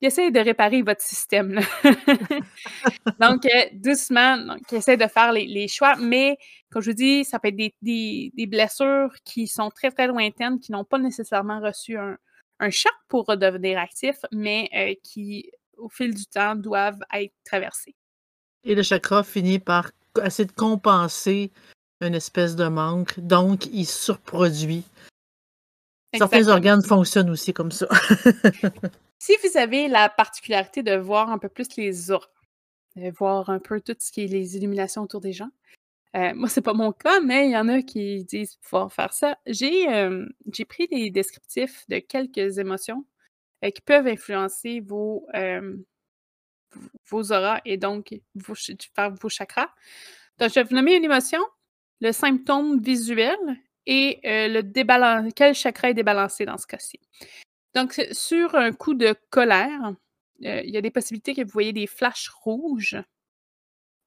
il 0.00 0.06
essaie 0.06 0.30
de 0.30 0.38
réparer 0.38 0.82
votre 0.82 1.02
système. 1.02 1.60
donc, 3.20 3.46
euh, 3.46 3.64
doucement, 3.72 4.56
il 4.70 4.76
essaie 4.76 4.96
de 4.96 5.06
faire 5.06 5.32
les, 5.32 5.68
choix, 5.68 5.96
mais 5.96 6.38
comme 6.70 6.82
je 6.82 6.90
vous 6.90 6.96
dis, 6.96 7.24
ça 7.24 7.38
peut 7.38 7.48
être 7.48 7.74
des, 7.82 8.32
blessures 8.46 9.12
qui 9.24 9.48
sont 9.48 9.70
très, 9.70 9.90
très 9.90 10.06
lointaines, 10.06 10.60
qui 10.60 10.72
n'ont 10.72 10.84
pas 10.84 10.98
nécessairement 10.98 11.60
reçu 11.60 11.96
un, 11.96 12.16
choc 12.70 12.92
pour 13.08 13.26
redevenir 13.26 13.78
actif, 13.78 14.16
mais 14.32 14.68
euh, 14.74 14.94
qui, 15.02 15.50
au 15.76 15.88
fil 15.88 16.14
du 16.14 16.26
temps, 16.26 16.54
doivent 16.54 17.00
être 17.14 17.34
traversées. 17.44 17.94
Et 18.64 18.74
le 18.74 18.82
chakra 18.82 19.24
finit 19.24 19.58
par 19.58 19.90
essayer 20.24 20.46
de 20.46 20.52
compenser 20.52 21.52
une 22.00 22.14
espèce 22.14 22.56
de 22.56 22.68
manque, 22.68 23.18
donc 23.20 23.66
il 23.66 23.86
surproduit. 23.86 24.84
Certains 26.16 26.48
organes 26.48 26.82
fonctionnent 26.82 27.30
aussi 27.30 27.52
comme 27.52 27.70
ça. 27.70 27.88
si 29.18 29.34
vous 29.42 29.58
avez 29.58 29.88
la 29.88 30.08
particularité 30.08 30.82
de 30.82 30.96
voir 30.96 31.30
un 31.30 31.38
peu 31.38 31.48
plus 31.48 31.76
les 31.76 32.10
auras, 32.10 32.28
de 32.96 33.10
voir 33.10 33.50
un 33.50 33.58
peu 33.58 33.80
tout 33.80 33.96
ce 33.98 34.10
qui 34.10 34.24
est 34.24 34.26
les 34.26 34.56
illuminations 34.56 35.02
autour 35.02 35.20
des 35.20 35.32
gens, 35.32 35.50
euh, 36.16 36.32
moi, 36.34 36.48
c'est 36.48 36.62
pas 36.62 36.72
mon 36.72 36.92
cas, 36.92 37.20
mais 37.20 37.46
il 37.46 37.52
y 37.52 37.56
en 37.56 37.68
a 37.68 37.82
qui 37.82 38.24
disent 38.24 38.56
pouvoir 38.56 38.92
faire 38.92 39.12
ça. 39.12 39.38
J'ai 39.46 39.88
euh, 39.92 40.26
pris 40.68 40.88
des 40.88 41.10
descriptifs 41.10 41.84
de 41.88 41.98
quelques 41.98 42.58
émotions 42.58 43.04
euh, 43.64 43.70
qui 43.70 43.82
peuvent 43.82 44.06
influencer 44.06 44.80
vos, 44.80 45.26
vos 47.10 47.32
auras 47.32 47.60
et 47.64 47.76
donc 47.76 48.18
vos, 48.34 48.54
vos 49.20 49.28
chakras. 49.28 49.70
Donc, 50.38 50.50
je 50.50 50.54
vais 50.54 50.64
vous 50.64 50.74
nommer 50.74 50.96
une 50.96 51.04
émotion, 51.04 51.40
le 52.00 52.12
symptôme 52.12 52.80
visuel 52.80 53.38
et 53.86 54.20
euh, 54.24 54.48
le 54.48 54.62
débalance, 54.62 55.32
quel 55.34 55.54
chakra 55.54 55.90
est 55.90 55.94
débalancé 55.94 56.44
dans 56.44 56.58
ce 56.58 56.66
cas-ci. 56.66 57.00
Donc, 57.74 58.00
sur 58.12 58.54
un 58.54 58.72
coup 58.72 58.94
de 58.94 59.14
colère, 59.30 59.94
euh, 60.44 60.62
il 60.62 60.70
y 60.70 60.76
a 60.76 60.82
des 60.82 60.90
possibilités 60.90 61.34
que 61.34 61.42
vous 61.42 61.50
voyez 61.50 61.72
des 61.72 61.86
flashs 61.86 62.28
rouges. 62.28 62.96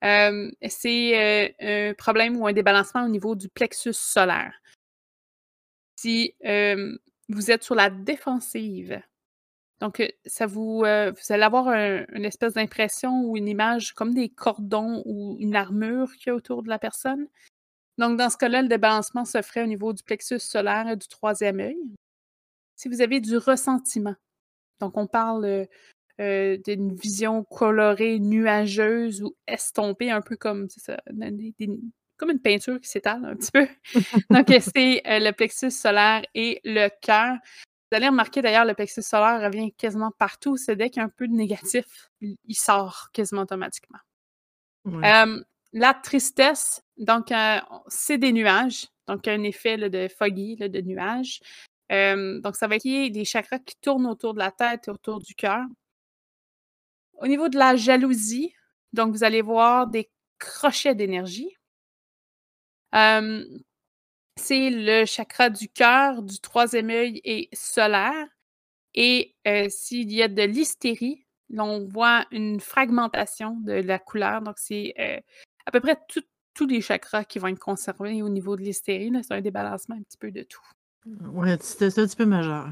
Euh, 0.04 0.52
c'est 0.68 1.56
un 1.60 1.94
problème 1.96 2.38
ou 2.38 2.48
un 2.48 2.54
débalancement 2.54 3.06
au 3.06 3.10
niveau 3.10 3.36
du 3.36 3.50
plexus 3.50 3.94
solaire. 3.94 4.54
Si 5.96 6.34
vous 7.30 7.52
êtes 7.52 7.64
sur 7.64 7.76
la 7.76 7.90
défensive, 7.90 9.02
donc 9.80 10.02
ça 10.26 10.48
vous, 10.48 10.80
vous 10.80 10.84
allez 11.34 11.44
avoir 11.44 11.68
une 11.70 12.26
espèce 12.26 12.54
d'impression 12.54 13.24
ou 13.26 13.38
une 13.38 13.48
image 13.48 13.94
comme 13.94 14.14
des 14.14 14.30
cordons 14.30 15.04
ou 15.06 15.38
une 15.40 15.56
armure 15.56 16.12
qui 16.16 16.30
est 16.30 16.32
autour 16.32 16.64
de 16.64 16.70
la 16.70 16.80
personne. 16.80 17.28
Donc, 17.98 18.18
dans 18.18 18.30
ce 18.30 18.38
cas-là, 18.38 18.62
le 18.62 18.68
débalancement 18.68 19.26
se 19.26 19.42
ferait 19.42 19.64
au 19.64 19.68
niveau 19.68 19.94
du 19.94 20.04
plexus 20.04 20.40
solaire 20.40 20.88
et 20.88 20.96
du 20.96 21.08
troisième 21.08 21.60
œil. 21.60 21.78
Si 22.76 22.90
vous 22.90 23.02
avez 23.02 23.20
du 23.20 23.38
ressentiment, 23.38 24.16
donc 24.82 24.98
on 24.98 25.08
parle 25.08 25.46
euh, 25.46 25.66
euh, 26.20 26.58
d'une 26.66 26.94
vision 26.96 27.44
colorée, 27.44 28.20
nuageuse 28.20 29.22
ou 29.24 29.36
estompée, 29.48 30.12
un 30.12 30.22
peu 30.22 30.36
comme, 30.36 30.68
ça, 30.70 30.98
comme 32.18 32.32
une 32.32 32.42
peinture 32.42 32.82
qui 32.82 32.90
s'étale 32.90 33.24
un 33.24 33.36
petit 33.36 33.52
peu. 33.52 33.68
Donc, 34.30 34.48
c'est 34.60 35.02
euh, 35.08 35.20
le 35.20 35.32
plexus 35.32 35.72
solaire 35.72 36.24
et 36.34 36.60
le 36.64 36.90
cœur. 37.02 37.38
Vous 37.92 37.98
allez 37.98 38.08
remarquer 38.08 38.42
d'ailleurs, 38.42 38.66
le 38.66 38.74
plexus 38.74 39.04
solaire 39.04 39.42
revient 39.42 39.72
quasiment 39.74 40.12
partout. 40.12 40.58
C'est 40.58 40.76
dès 40.76 40.90
qu'il 40.90 41.02
y 41.02 41.04
a 41.04 41.06
un 41.06 41.10
peu 41.10 41.28
de 41.28 41.34
négatif, 41.34 42.10
il 42.20 42.56
sort 42.56 43.10
quasiment 43.14 43.42
automatiquement. 43.42 44.00
la 45.74 45.94
tristesse, 45.94 46.84
donc, 47.02 47.34
c'est 47.88 48.18
des 48.20 48.32
nuages. 48.32 48.88
Donc, 49.08 49.28
un 49.28 49.44
effet 49.44 49.78
de 49.78 50.08
foggy, 50.08 50.56
de 50.56 50.82
nuages. 50.82 51.40
donc, 51.90 52.56
ça 52.56 52.68
va 52.68 52.76
être 52.76 52.84
des 52.84 53.26
chakras 53.26 53.60
qui 53.60 53.76
tournent 53.82 54.06
autour 54.06 54.34
de 54.34 54.40
la 54.40 54.52
tête 54.52 54.88
et 54.88 54.92
autour 54.92 55.20
du 55.20 55.36
cœur. 55.36 55.66
Au 57.16 57.28
niveau 57.28 57.50
de 57.50 57.58
la 57.58 57.76
jalousie, 57.76 58.54
donc 58.94 59.12
vous 59.14 59.24
allez 59.24 59.42
voir 59.42 59.88
des 59.88 60.10
crochets 60.40 60.96
d'énergie. 60.96 61.56
c'est 64.38 64.70
le 64.70 65.06
chakra 65.06 65.50
du 65.50 65.70
cœur, 65.70 66.22
du 66.24 66.40
troisième 66.40 66.90
œil 66.90 67.20
et 67.24 67.50
solaire. 67.54 68.28
Et 68.94 69.36
s'il 69.70 70.12
y 70.12 70.22
a 70.22 70.28
de 70.28 70.44
l'hystérie, 70.44 71.26
on 71.58 71.86
voit 71.88 72.26
une 72.32 72.60
fragmentation 72.60 73.58
de 73.62 73.74
la 73.74 74.00
couleur. 74.00 74.42
Donc, 74.42 74.58
c'est 74.58 74.94
à 75.66 75.72
peu 75.72 75.80
près 75.80 75.98
tous 76.54 76.68
les 76.68 76.82
chakras 76.82 77.24
qui 77.24 77.40
vont 77.40 77.48
être 77.48 77.60
conservés 77.60 78.22
au 78.22 78.30
niveau 78.30 78.56
de 78.56 78.62
l'hystérie. 78.62 79.12
C'est 79.24 79.34
un 79.34 79.42
débalancement 79.42 79.96
un 79.96 80.04
petit 80.04 80.18
peu 80.18 80.32
de 80.32 80.44
tout. 80.44 80.62
Oui, 81.06 81.50
c'est 81.62 81.86
un 81.86 82.06
petit 82.06 82.16
peu 82.16 82.26
majeur. 82.26 82.68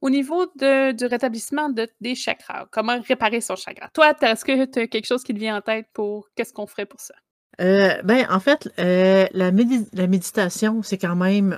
Au 0.00 0.10
niveau 0.10 0.46
de, 0.56 0.92
du 0.92 1.06
rétablissement 1.06 1.70
de, 1.70 1.88
des 2.00 2.14
chakras, 2.14 2.66
comment 2.70 3.00
réparer 3.00 3.40
son 3.40 3.56
chakra? 3.56 3.88
Toi, 3.92 4.14
est-ce 4.20 4.44
que 4.44 4.64
tu 4.64 4.80
as 4.80 4.86
quelque 4.86 5.06
chose 5.06 5.24
qui 5.24 5.34
te 5.34 5.38
vient 5.38 5.56
en 5.56 5.60
tête 5.60 5.88
pour 5.92 6.28
qu'est-ce 6.36 6.52
qu'on 6.52 6.68
ferait 6.68 6.86
pour 6.86 7.00
ça? 7.00 7.14
Euh, 7.60 8.00
ben, 8.02 8.24
en 8.30 8.38
fait, 8.38 8.72
euh, 8.78 9.26
la, 9.32 9.50
la, 9.50 10.06
méditation, 10.06 10.82
c'est 10.84 10.98
quand 10.98 11.16
même 11.16 11.56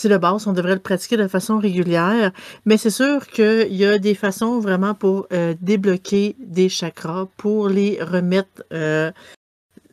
c'est 0.00 0.08
le 0.08 0.16
base, 0.16 0.46
on 0.46 0.54
devrait 0.54 0.74
le 0.74 0.80
pratiquer 0.80 1.18
de 1.18 1.28
façon 1.28 1.58
régulière, 1.58 2.32
mais 2.64 2.78
c'est 2.78 2.90
sûr 2.90 3.26
qu'il 3.26 3.74
y 3.74 3.84
a 3.84 3.98
des 3.98 4.14
façons 4.14 4.58
vraiment 4.58 4.94
pour 4.94 5.26
euh, 5.32 5.54
débloquer 5.60 6.36
des 6.38 6.70
chakras, 6.70 7.26
pour 7.36 7.68
les 7.68 8.02
remettre, 8.02 8.64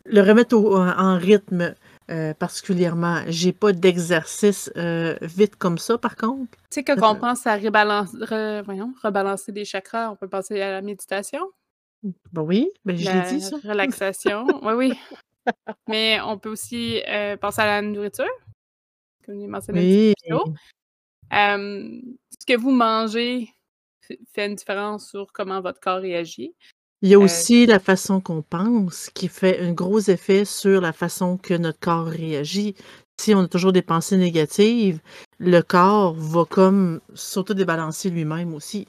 le 0.08 0.22
remettre 0.22 0.56
en 0.56 1.17
rythme. 1.17 1.76
Euh, 2.10 2.34
particulièrement. 2.34 3.22
J'ai 3.28 3.52
pas 3.52 3.74
d'exercice 3.74 4.72
euh, 4.78 5.17
vite 5.22 5.58
comme 5.58 5.78
ça, 5.78 5.98
par 5.98 6.15
contre. 6.15 6.58
Tu 6.72 6.76
sais, 6.76 6.84
quand 6.86 6.96
on 7.04 7.20
pense 7.20 7.46
à 7.46 7.58
rebalancer 7.58 9.52
des 9.52 9.65
chakras, 9.65 10.12
on 10.12 10.15
peut 10.15 10.30
penser 10.30 10.62
à 10.62 10.72
la 10.72 10.82
méditation. 10.82 11.41
Ben 12.32 12.43
oui, 12.43 12.72
ben 12.86 12.96
je 12.96 13.12
l'ai 13.12 13.30
dit, 13.30 13.41
ça. 13.41 13.58
Relaxation, 13.63 14.48
oui, 14.63 14.74
oui. 14.74 14.93
Mais 15.89 16.22
on 16.22 16.38
peut 16.38 16.50
aussi 16.50 17.02
euh, 17.10 17.36
penser 17.36 17.60
à 17.60 17.65
la 17.65 17.82
nourriture, 17.82 18.26
comme 19.26 19.41
j'ai 19.41 19.48
mentionné 19.48 19.82
oui. 19.82 20.13
ce 21.30 22.46
que 22.48 22.58
vous 22.58 22.72
mangez 22.72 23.50
fait 24.34 24.46
une 24.46 24.56
différence 24.56 25.10
sur 25.10 25.34
comment 25.34 25.60
votre 25.60 25.82
corps 25.82 26.00
réagit. 26.00 26.56
Il 27.01 27.10
y 27.10 27.15
a 27.15 27.17
euh, 27.17 27.23
aussi 27.23 27.65
la 27.65 27.79
façon 27.79 28.21
qu'on 28.21 28.41
pense 28.41 29.10
qui 29.13 29.27
fait 29.27 29.60
un 29.60 29.71
gros 29.71 29.99
effet 29.99 30.45
sur 30.45 30.81
la 30.81 30.93
façon 30.93 31.38
que 31.38 31.53
notre 31.53 31.79
corps 31.79 32.07
réagit. 32.07 32.75
Si 33.19 33.33
on 33.33 33.41
a 33.41 33.47
toujours 33.47 33.71
des 33.71 33.81
pensées 33.81 34.17
négatives, 34.17 34.99
le 35.39 35.62
corps 35.62 36.13
va 36.13 36.45
comme 36.45 36.99
s'auto-débalancer 37.13 38.10
lui-même 38.10 38.53
aussi. 38.53 38.88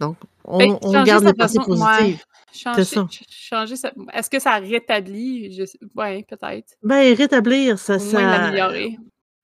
Donc, 0.00 0.16
on, 0.44 1.02
garde 1.04 1.24
les 1.24 1.32
pensées 1.32 1.58
positives. 1.64 2.22
Changer, 2.52 3.74
Est-ce 4.12 4.30
que 4.30 4.38
ça 4.38 4.56
rétablit? 4.56 5.58
Oui, 5.94 6.22
peut-être. 6.24 6.74
Ben, 6.82 7.14
rétablir, 7.14 7.78
ça... 7.78 7.98
ça... 7.98 8.20
l'améliorer. 8.20 8.98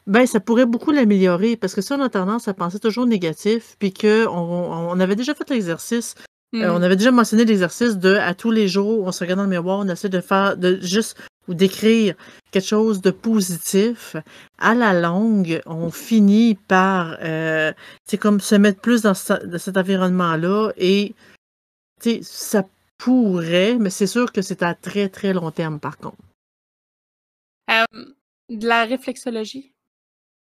Ben, 0.06 0.26
ça 0.26 0.40
pourrait 0.40 0.66
beaucoup 0.66 0.90
l'améliorer 0.90 1.56
parce 1.56 1.74
que 1.74 1.80
si 1.80 1.92
on 1.92 2.00
a 2.00 2.08
tendance 2.08 2.48
à 2.48 2.54
penser 2.54 2.80
toujours 2.80 3.06
négatif, 3.06 3.76
puis 3.78 3.92
qu'on 3.92 4.26
on 4.28 5.00
avait 5.00 5.16
déjà 5.16 5.34
fait 5.34 5.48
l'exercice 5.48 6.14
euh, 6.54 6.70
on 6.70 6.80
mmh. 6.80 6.82
avait 6.82 6.96
déjà 6.96 7.10
mentionné 7.10 7.44
l'exercice 7.44 7.96
de 7.96 8.14
à 8.14 8.34
tous 8.34 8.50
les 8.50 8.68
jours, 8.68 9.06
on 9.06 9.12
se 9.12 9.20
regarde 9.24 9.38
dans 9.38 9.44
le 9.44 9.50
miroir, 9.50 9.78
on 9.78 9.88
essaie 9.88 10.10
de 10.10 10.20
faire, 10.20 10.56
de 10.56 10.78
juste 10.82 11.16
ou 11.48 11.54
d'écrire 11.54 12.14
quelque 12.50 12.66
chose 12.66 13.00
de 13.00 13.10
positif. 13.10 14.16
À 14.58 14.74
la 14.74 14.92
longue, 14.92 15.60
on 15.66 15.90
finit 15.90 16.54
par, 16.54 17.16
euh, 17.22 17.72
c'est 18.04 18.18
comme 18.18 18.40
se 18.40 18.54
mettre 18.54 18.80
plus 18.80 19.02
dans, 19.02 19.14
cet 19.14 19.76
environnement-là 19.76 20.72
et 20.76 21.14
ça 22.20 22.66
pourrait, 22.98 23.76
mais 23.78 23.90
c'est 23.90 24.06
sûr 24.06 24.30
que 24.30 24.42
c'est 24.42 24.62
à 24.62 24.74
très 24.74 25.08
très 25.08 25.32
long 25.32 25.50
terme 25.50 25.80
par 25.80 25.96
contre. 25.96 26.18
de 28.50 28.66
la 28.66 28.84
réflexologie, 28.84 29.72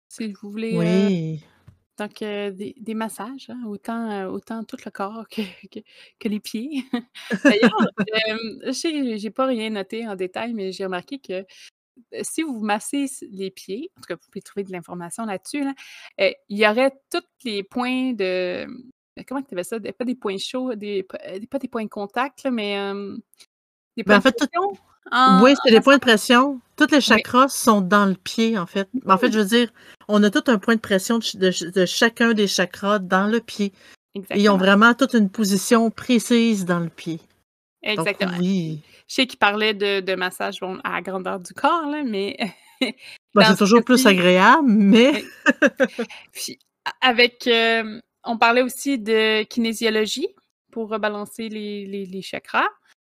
si 0.10 0.34
vous 0.34 0.52
voulez. 0.52 0.76
Euh, 0.76 1.55
Donc, 1.98 2.20
des, 2.20 2.94
massages, 2.94 3.50
hein, 3.50 3.62
autant, 3.66 4.26
autant 4.26 4.64
tout 4.64 4.78
le 4.84 4.92
corps 4.92 5.28
que, 5.30 5.42
que, 6.20 6.28
les 6.28 6.40
pieds. 6.40 6.84
D'ailleurs, 7.44 7.88
je 8.66 8.72
sais, 8.72 9.18
j'ai 9.18 9.30
pas 9.30 9.46
rien 9.46 9.70
noté 9.70 10.08
en 10.08 10.16
détail, 10.16 10.54
mais 10.54 10.72
j'ai 10.72 10.86
remarqué 10.86 11.20
que 11.20 11.46
si 12.22 12.44
vous 12.44 12.60
massez 12.60 13.06
les 13.32 13.52
pieds, 13.52 13.92
en 13.98 14.02
tout 14.02 14.08
cas, 14.08 14.16
vous 14.16 14.30
pouvez 14.30 14.42
trouver 14.42 14.64
de 14.64 14.72
l'information 14.72 15.26
là-dessus, 15.26 15.64
il 16.18 16.36
y 16.50 16.68
aurait 16.68 16.92
tous 17.10 17.24
les 17.44 17.64
points 17.64 18.14
de. 18.14 18.68
Comment 19.26 19.42
tu 19.42 19.54
appelles 19.54 19.66
ça? 19.66 19.80
Pas 19.80 20.06
des 20.06 20.16
points 20.16 20.38
chauds, 20.38 20.76
des, 20.76 21.04
pas 21.04 21.60
des 21.60 21.68
points 21.70 21.86
de 21.86 21.90
contact, 21.90 22.46
mais 22.52 22.76
des 23.96 24.04
ben, 24.04 24.20
points 24.20 24.32
de 25.12 25.44
oui, 25.44 25.54
c'est 25.64 25.72
les 25.72 25.82
points 25.82 25.96
de 25.96 26.02
pression. 26.02 26.60
Tous 26.78 26.88
les 26.92 27.02
chakras 27.02 27.48
sont 27.48 27.82
dans 27.82 28.06
le 28.06 28.16
pied, 28.16 28.58
en 28.58 28.66
fait. 28.66 28.90
En 29.08 29.18
fait, 29.18 29.32
je 29.32 29.40
veux 29.40 29.46
dire, 29.46 29.70
on 30.08 30.22
a 30.24 30.30
tout 30.30 30.44
un 30.48 30.58
point 30.58 30.76
de 30.76 30.82
pression 30.82 31.20
de, 31.20 31.86
chacun 31.86 32.34
des 32.34 32.48
chakras 32.48 33.00
dans 33.00 33.28
le 33.28 33.40
pied. 33.40 33.72
Exactement. 34.14 34.42
ils 34.42 34.50
ont 34.50 34.58
vraiment 34.58 34.94
toute 34.94 35.14
une 35.14 35.30
position 35.30 35.92
précise 35.92 36.66
dans 36.66 36.80
le 36.80 36.90
pied. 36.90 37.20
Exactement. 37.84 38.32
oui. 38.40 38.82
Je 39.08 39.16
sais 39.16 39.28
qu'il 39.28 39.38
parlait 39.38 39.74
de, 39.74 40.16
massage 40.16 40.58
à 40.84 40.94
la 40.94 41.02
grandeur 41.02 41.40
du 41.40 41.54
corps, 41.54 41.88
là, 41.88 42.04
mais. 42.04 42.38
C'est 42.82 43.58
toujours 43.58 43.84
plus 43.84 44.06
agréable, 44.06 44.68
mais. 44.68 45.24
Puis, 46.34 46.60
avec. 47.02 47.48
Euh, 47.48 48.00
on 48.24 48.38
parlait 48.38 48.64
aussi 48.64 48.98
de 48.98 49.44
kinésiologie 49.44 50.28
pour 50.72 50.90
rebalancer 50.90 51.48
les, 51.48 51.86
les 51.86 52.22
chakras. 52.24 52.68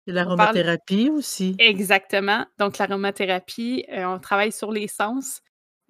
L'aromathérapie 0.06 1.10
aussi. 1.10 1.56
Exactement. 1.58 2.46
Donc, 2.58 2.78
l'aromathérapie, 2.78 3.86
euh, 3.90 4.04
on 4.04 4.18
travaille 4.18 4.52
sur 4.52 4.70
les 4.70 4.88
sens. 4.88 5.40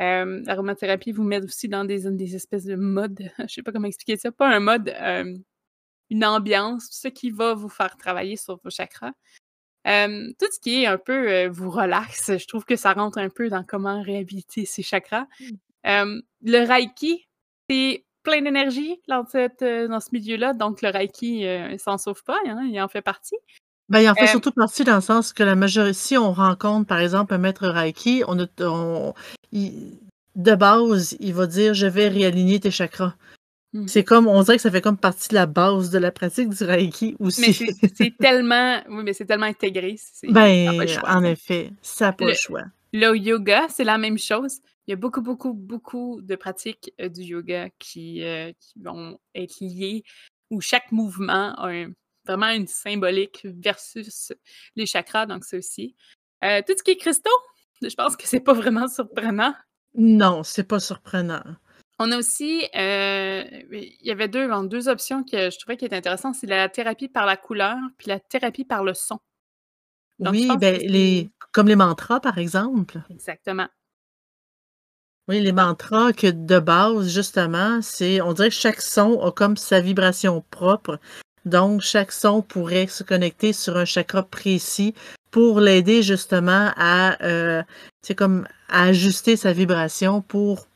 Euh, 0.01 0.43
l'aromathérapie 0.45 1.13
vous 1.13 1.25
met 1.25 1.43
aussi 1.43 1.69
dans 1.69 1.85
des, 1.85 2.11
des 2.11 2.37
espèces 2.37 2.65
de 2.65 2.77
modes, 2.77 3.19
je 3.39 3.55
sais 3.55 3.63
pas 3.63 3.73
comment 3.73 3.87
expliquer 3.87 4.17
ça, 4.17 4.33
pas 4.33 4.49
un 4.49 4.61
mode, 4.61 4.89
euh, 4.89 5.37
une 6.11 6.25
ambiance, 6.25 6.91
tout 6.91 6.97
ce 6.97 7.09
qui 7.09 7.31
va 7.31 7.55
vous 7.55 7.69
faire 7.69 7.97
travailler 7.97 8.37
sur 8.37 8.59
vos 8.63 8.71
chakras. 8.71 9.13
tout 9.85 10.47
ce 10.53 10.61
qui 10.61 10.83
est 10.83 10.87
un 10.87 10.99
peu 10.99 11.47
vous 11.47 11.71
relaxe, 11.71 12.37
je 12.37 12.47
trouve 12.47 12.65
que 12.65 12.77
ça 12.77 12.93
rentre 12.93 13.19
un 13.19 13.29
peu 13.29 13.49
dans 13.49 13.63
comment 13.63 14.03
réhabiliter 14.03 14.65
ces 14.65 14.83
chakras. 14.83 15.27
Mmh. 15.85 16.21
le 16.43 16.67
Reiki, 16.67 17.29
c'est 17.71 18.05
plein 18.25 18.43
d'énergie 18.43 19.01
dans, 19.07 19.23
dans 19.23 20.01
ce 20.01 20.09
milieu-là, 20.13 20.55
donc 20.55 20.83
le 20.83 20.89
Reiki 20.89 21.47
s'en 21.79 21.99
sauve 21.99 22.25
pas, 22.25 22.39
hein, 22.47 22.69
il 22.69 22.81
en 22.81 22.89
fait 22.89 23.03
partie. 23.03 23.37
Ben, 23.89 24.01
il 24.01 24.09
en 24.09 24.15
fait 24.15 24.29
surtout 24.29 24.53
partie 24.53 24.85
dans 24.85 24.95
le 24.95 25.01
sens 25.01 25.33
que 25.33 25.43
la 25.43 25.55
majorité, 25.55 25.93
si 25.93 26.17
on 26.17 26.33
rencontre, 26.33 26.87
par 26.87 27.01
exemple, 27.01 27.35
un 27.35 27.39
maître 27.39 27.69
Reiki, 27.69 28.23
on, 28.27 28.35
de 30.35 30.55
base, 30.55 31.17
il 31.21 31.35
va 31.35 31.47
dire 31.47 31.75
je 31.75 31.87
vais 31.87 32.09
réaligner 32.09 32.61
tes 32.61 32.71
chakras. 32.71 33.15
Mmh. 33.75 33.89
C'est 33.89 34.05
comme, 34.05 34.29
on 34.29 34.41
dirait 34.43 34.57
que 34.57 34.63
ça 34.63 34.71
fait 34.71 34.81
comme 34.81 34.97
partie 34.97 35.29
de 35.29 35.35
la 35.35 35.47
base 35.47 35.91
de 35.91 35.99
la 35.99 36.13
pratique 36.13 36.49
du 36.49 36.65
Reiki 36.65 37.17
aussi. 37.19 37.41
Mais 37.41 37.53
c'est 37.95 38.17
tellement, 38.19 38.81
oui, 38.89 39.03
mais 39.05 39.13
c'est 39.13 39.27
tellement 39.27 39.47
intégré. 39.47 39.97
Ben, 40.29 40.87
en 41.07 41.25
effet, 41.25 41.73
ça 41.83 42.07
n'a 42.07 42.13
pas 42.13 42.27
le, 42.27 42.35
choix. 42.35 42.63
Le 42.93 43.17
yoga, 43.17 43.67
c'est 43.69 43.85
la 43.85 43.99
même 43.99 44.19
chose. 44.19 44.61
Il 44.87 44.91
y 44.91 44.93
a 44.93 44.97
beaucoup, 44.97 45.23
beaucoup, 45.23 45.55
beaucoup 45.55 46.21
de 46.23 46.37
pratiques 46.37 46.93
euh, 47.01 47.09
du 47.09 47.23
yoga 47.23 47.69
qui, 47.79 48.23
euh, 48.23 48.53
qui 48.61 48.81
vont 48.81 49.19
être 49.35 49.57
liées, 49.61 50.05
où 50.51 50.61
chaque 50.61 50.93
mouvement 50.93 51.55
a 51.57 51.71
un, 51.71 51.91
vraiment 52.27 52.51
une 52.51 52.67
symbolique 52.67 53.41
versus 53.45 54.33
les 54.77 54.87
chakras, 54.87 55.27
donc 55.27 55.45
ça 55.45 55.57
aussi. 55.57 55.95
Euh, 56.43 56.61
tout 56.67 56.75
ce 56.77 56.83
qui 56.83 56.93
est 56.93 56.97
cristaux, 56.97 57.31
je 57.83 57.95
pense 57.95 58.17
que 58.17 58.27
c'est 58.27 58.41
pas 58.41 58.53
vraiment 58.53 58.89
surprenant. 58.89 59.55
Non, 59.95 60.43
c'est 60.43 60.67
pas 60.67 60.81
surprenant. 60.81 61.43
On 61.99 62.11
a 62.11 62.19
aussi, 62.19 62.67
euh, 62.75 63.45
il 63.71 63.97
y 64.03 64.11
avait 64.11 64.29
deux, 64.29 64.49
deux 64.67 64.89
options 64.89 65.23
que 65.23 65.51
je 65.51 65.59
trouvais 65.59 65.77
qui 65.77 65.85
étaient 65.85 65.97
intéressantes, 65.97 66.35
c'est 66.35 66.49
la 66.49 66.69
thérapie 66.69 67.09
par 67.09 67.25
la 67.25 67.37
couleur, 67.37 67.77
puis 67.99 68.09
la 68.09 68.19
thérapie 68.19 68.65
par 68.65 68.83
le 68.83 68.95
son. 68.95 69.21
oui, 70.19 70.49
ben, 70.59 70.77
les, 70.77 71.31
comme 71.53 71.69
les 71.69 71.77
mantras, 71.77 72.19
par 72.19 72.39
exemple. 72.39 73.01
Exactement. 73.11 73.69
Oui, 75.29 75.41
les 75.41 75.53
mantras 75.53 76.13
que 76.13 76.27
de 76.27 76.59
base, 76.59 77.09
justement, 77.09 77.81
c'est 77.81 78.21
on 78.21 78.35
dirait 78.35 78.51
que 78.51 78.55
chaque 78.55 78.83
son 78.83 79.23
a 79.23 79.33
comme 79.33 79.57
sa 79.57 79.81
vibration 79.81 80.45
propre. 80.51 80.99
Donc, 81.45 81.83
chaque 81.83 82.13
son 82.13 82.43
pourrait 82.43 82.87
se 82.87 83.03
connecter 83.03 83.53
sur 83.53 83.77
un 83.77 83.85
chakra 83.85 84.23
précis 84.23 84.95
pour 85.31 85.61
l'aider 85.61 86.03
justement 86.03 86.71
à, 86.77 87.23
euh, 87.25 87.63
comme 88.17 88.47
à 88.69 88.85
ajuster 88.85 89.37
sa 89.37 89.53
vibration 89.53 90.23
pour 90.23 90.67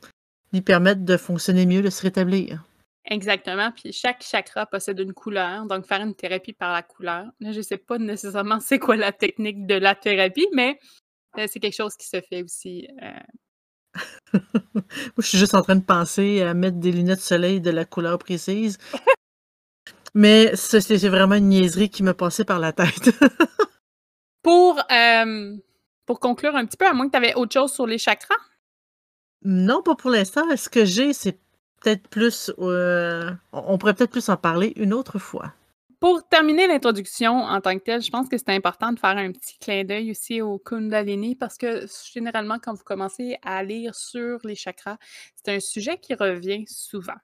lui 0.53 0.61
permettre 0.61 1.05
de 1.05 1.17
fonctionner 1.17 1.65
mieux, 1.65 1.81
de 1.81 1.89
se 1.89 2.01
rétablir. 2.01 2.63
Exactement. 3.05 3.71
Puis 3.71 3.91
chaque 3.91 4.21
chakra 4.21 4.65
possède 4.65 4.99
une 4.99 5.13
couleur. 5.13 5.65
Donc, 5.65 5.85
faire 5.85 6.01
une 6.01 6.15
thérapie 6.15 6.53
par 6.53 6.73
la 6.73 6.83
couleur. 6.83 7.25
Là, 7.39 7.51
je 7.51 7.57
ne 7.57 7.63
sais 7.63 7.77
pas 7.77 7.97
nécessairement 7.97 8.59
c'est 8.61 8.79
quoi 8.79 8.95
la 8.95 9.11
technique 9.11 9.65
de 9.65 9.75
la 9.75 9.95
thérapie, 9.95 10.47
mais 10.53 10.79
euh, 11.37 11.45
c'est 11.47 11.59
quelque 11.59 11.75
chose 11.75 11.95
qui 11.95 12.07
se 12.07 12.21
fait 12.21 12.43
aussi. 12.43 12.87
Euh. 13.01 13.99
Moi, 14.73 14.83
je 15.17 15.27
suis 15.27 15.37
juste 15.37 15.55
en 15.55 15.61
train 15.61 15.75
de 15.75 15.83
penser 15.83 16.41
à 16.43 16.53
mettre 16.53 16.77
des 16.77 16.91
lunettes 16.91 17.17
de 17.17 17.23
soleil 17.23 17.61
de 17.61 17.71
la 17.71 17.85
couleur 17.85 18.19
précise. 18.19 18.77
mais 20.13 20.55
c'est 20.55 21.07
vraiment 21.07 21.35
une 21.35 21.49
niaiserie 21.49 21.89
qui 21.89 22.03
me 22.03 22.13
passait 22.13 22.45
par 22.45 22.59
la 22.59 22.73
tête. 22.73 23.11
pour, 24.41 24.79
euh, 24.91 25.55
pour 26.05 26.19
conclure 26.19 26.55
un 26.55 26.65
petit 26.65 26.77
peu, 26.77 26.87
à 26.87 26.93
moins 26.93 27.07
que 27.07 27.11
tu 27.11 27.17
avais 27.17 27.35
autre 27.35 27.53
chose 27.53 27.73
sur 27.73 27.85
les 27.85 27.97
chakras? 27.97 28.35
Non, 29.43 29.81
pas 29.81 29.95
pour 29.95 30.09
l'instant. 30.09 30.43
Ce 30.55 30.69
que 30.69 30.85
j'ai, 30.85 31.13
c'est 31.13 31.39
peut-être 31.81 32.07
plus. 32.07 32.51
Euh, 32.59 33.31
on 33.53 33.77
pourrait 33.77 33.93
peut-être 33.93 34.11
plus 34.11 34.29
en 34.29 34.37
parler 34.37 34.73
une 34.75 34.93
autre 34.93 35.19
fois. 35.19 35.53
Pour 35.99 36.25
terminer 36.29 36.67
l'introduction 36.67 37.33
en 37.33 37.59
tant 37.59 37.77
que 37.77 37.83
telle, 37.83 38.01
je 38.01 38.09
pense 38.09 38.29
que 38.29 38.37
c'est 38.37 38.51
important 38.51 38.93
de 38.93 38.99
faire 38.99 39.17
un 39.17 39.33
petit 39.33 39.57
clin 39.59 39.83
d'œil 39.83 40.11
aussi 40.11 40.41
au 40.41 40.57
Kundalini 40.57 41.35
parce 41.35 41.57
que 41.57 41.85
généralement, 42.13 42.57
quand 42.57 42.73
vous 42.73 42.85
commencez 42.85 43.37
à 43.43 43.63
lire 43.63 43.93
sur 43.95 44.39
les 44.45 44.55
chakras, 44.55 44.97
c'est 45.35 45.53
un 45.53 45.59
sujet 45.59 45.97
qui 45.97 46.13
revient 46.13 46.63
souvent. 46.67 47.17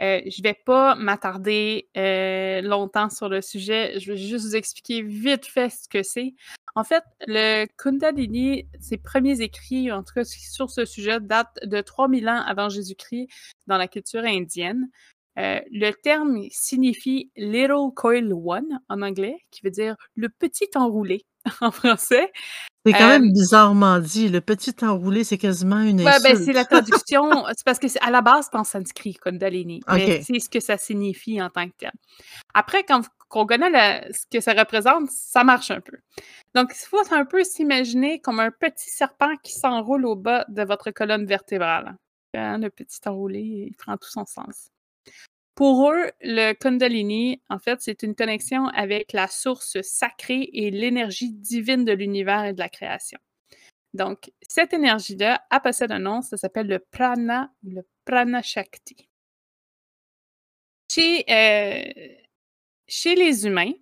Euh, 0.00 0.20
je 0.24 0.40
ne 0.40 0.42
vais 0.42 0.58
pas 0.64 0.94
m'attarder 0.94 1.88
euh, 1.96 2.60
longtemps 2.62 3.10
sur 3.10 3.28
le 3.28 3.40
sujet. 3.40 3.98
Je 4.00 4.12
vais 4.12 4.18
juste 4.18 4.46
vous 4.46 4.56
expliquer 4.56 5.02
vite 5.02 5.46
fait 5.46 5.70
ce 5.70 5.88
que 5.88 6.02
c'est. 6.02 6.34
En 6.74 6.84
fait, 6.84 7.04
le 7.26 7.66
Kundalini, 7.76 8.66
ses 8.80 8.96
premiers 8.96 9.40
écrits, 9.42 9.92
en 9.92 10.02
tout 10.02 10.14
cas 10.14 10.24
sur 10.24 10.70
ce 10.70 10.84
sujet, 10.84 11.20
datent 11.20 11.58
de 11.64 11.80
3000 11.80 12.28
ans 12.28 12.42
avant 12.46 12.68
Jésus-Christ 12.68 13.28
dans 13.66 13.76
la 13.76 13.88
culture 13.88 14.24
indienne. 14.24 14.88
Euh, 15.38 15.60
le 15.70 15.92
terme 15.92 16.42
signifie 16.50 17.30
Little 17.36 17.92
Coil 17.94 18.32
One 18.32 18.80
en 18.88 19.02
anglais, 19.02 19.36
qui 19.50 19.62
veut 19.64 19.70
dire 19.70 19.96
le 20.14 20.28
petit 20.28 20.68
enroulé 20.74 21.24
en 21.60 21.70
français. 21.70 22.30
C'est 22.84 22.92
quand 22.92 23.08
même 23.08 23.32
bizarrement 23.32 24.00
dit. 24.00 24.28
Le 24.28 24.40
petit 24.40 24.74
enroulé, 24.82 25.22
c'est 25.22 25.38
quasiment 25.38 25.80
une 25.80 25.98
ben, 25.98 26.08
insulte. 26.08 26.42
C'est 26.44 26.52
la 26.52 26.64
traduction. 26.64 27.30
c'est 27.48 27.64
parce 27.64 27.78
que 27.78 27.86
à 28.04 28.10
la 28.10 28.22
base, 28.22 28.48
c'est 28.50 28.58
en 28.58 28.64
sanskrit, 28.64 29.14
Kundalini. 29.14 29.80
Mais 29.88 30.22
c'est 30.22 30.38
ce 30.40 30.48
que 30.48 30.58
ça 30.58 30.76
signifie 30.76 31.40
en 31.40 31.48
tant 31.48 31.68
que 31.68 31.74
tel. 31.78 31.92
Après, 32.54 32.82
quand 32.82 33.02
on 33.30 33.46
connaît 33.46 34.10
ce 34.12 34.26
que 34.30 34.40
ça 34.40 34.52
représente, 34.52 35.08
ça 35.10 35.44
marche 35.44 35.70
un 35.70 35.80
peu. 35.80 35.96
Donc, 36.54 36.72
il 36.74 36.86
faut 36.86 37.00
un 37.12 37.24
peu 37.24 37.44
s'imaginer 37.44 38.20
comme 38.20 38.40
un 38.40 38.50
petit 38.50 38.90
serpent 38.90 39.36
qui 39.44 39.52
s'enroule 39.52 40.04
au 40.04 40.16
bas 40.16 40.44
de 40.48 40.64
votre 40.64 40.90
colonne 40.90 41.24
vertébrale. 41.24 41.96
Hein, 42.34 42.58
le 42.58 42.70
petit 42.70 43.00
enroulé, 43.06 43.68
il 43.70 43.76
prend 43.76 43.96
tout 43.96 44.10
son 44.10 44.26
sens. 44.26 44.70
Pour 45.54 45.90
eux, 45.90 46.10
le 46.22 46.54
Kundalini, 46.54 47.42
en 47.50 47.58
fait, 47.58 47.80
c'est 47.82 48.02
une 48.02 48.14
connexion 48.14 48.68
avec 48.68 49.12
la 49.12 49.28
source 49.28 49.80
sacrée 49.82 50.48
et 50.52 50.70
l'énergie 50.70 51.32
divine 51.32 51.84
de 51.84 51.92
l'univers 51.92 52.44
et 52.44 52.52
de 52.54 52.58
la 52.58 52.70
création. 52.70 53.18
Donc, 53.92 54.32
cette 54.48 54.72
énergie-là 54.72 55.44
a 55.50 55.60
possède 55.60 55.92
un 55.92 55.98
nom, 55.98 56.22
ça 56.22 56.38
s'appelle 56.38 56.68
le 56.68 56.78
prana 56.78 57.52
ou 57.62 57.70
le 57.70 57.82
prana 58.06 58.40
shakti. 58.40 59.08
Chez, 60.90 61.24
euh, 61.30 62.14
chez 62.86 63.14
les 63.14 63.46
humains, 63.46 63.72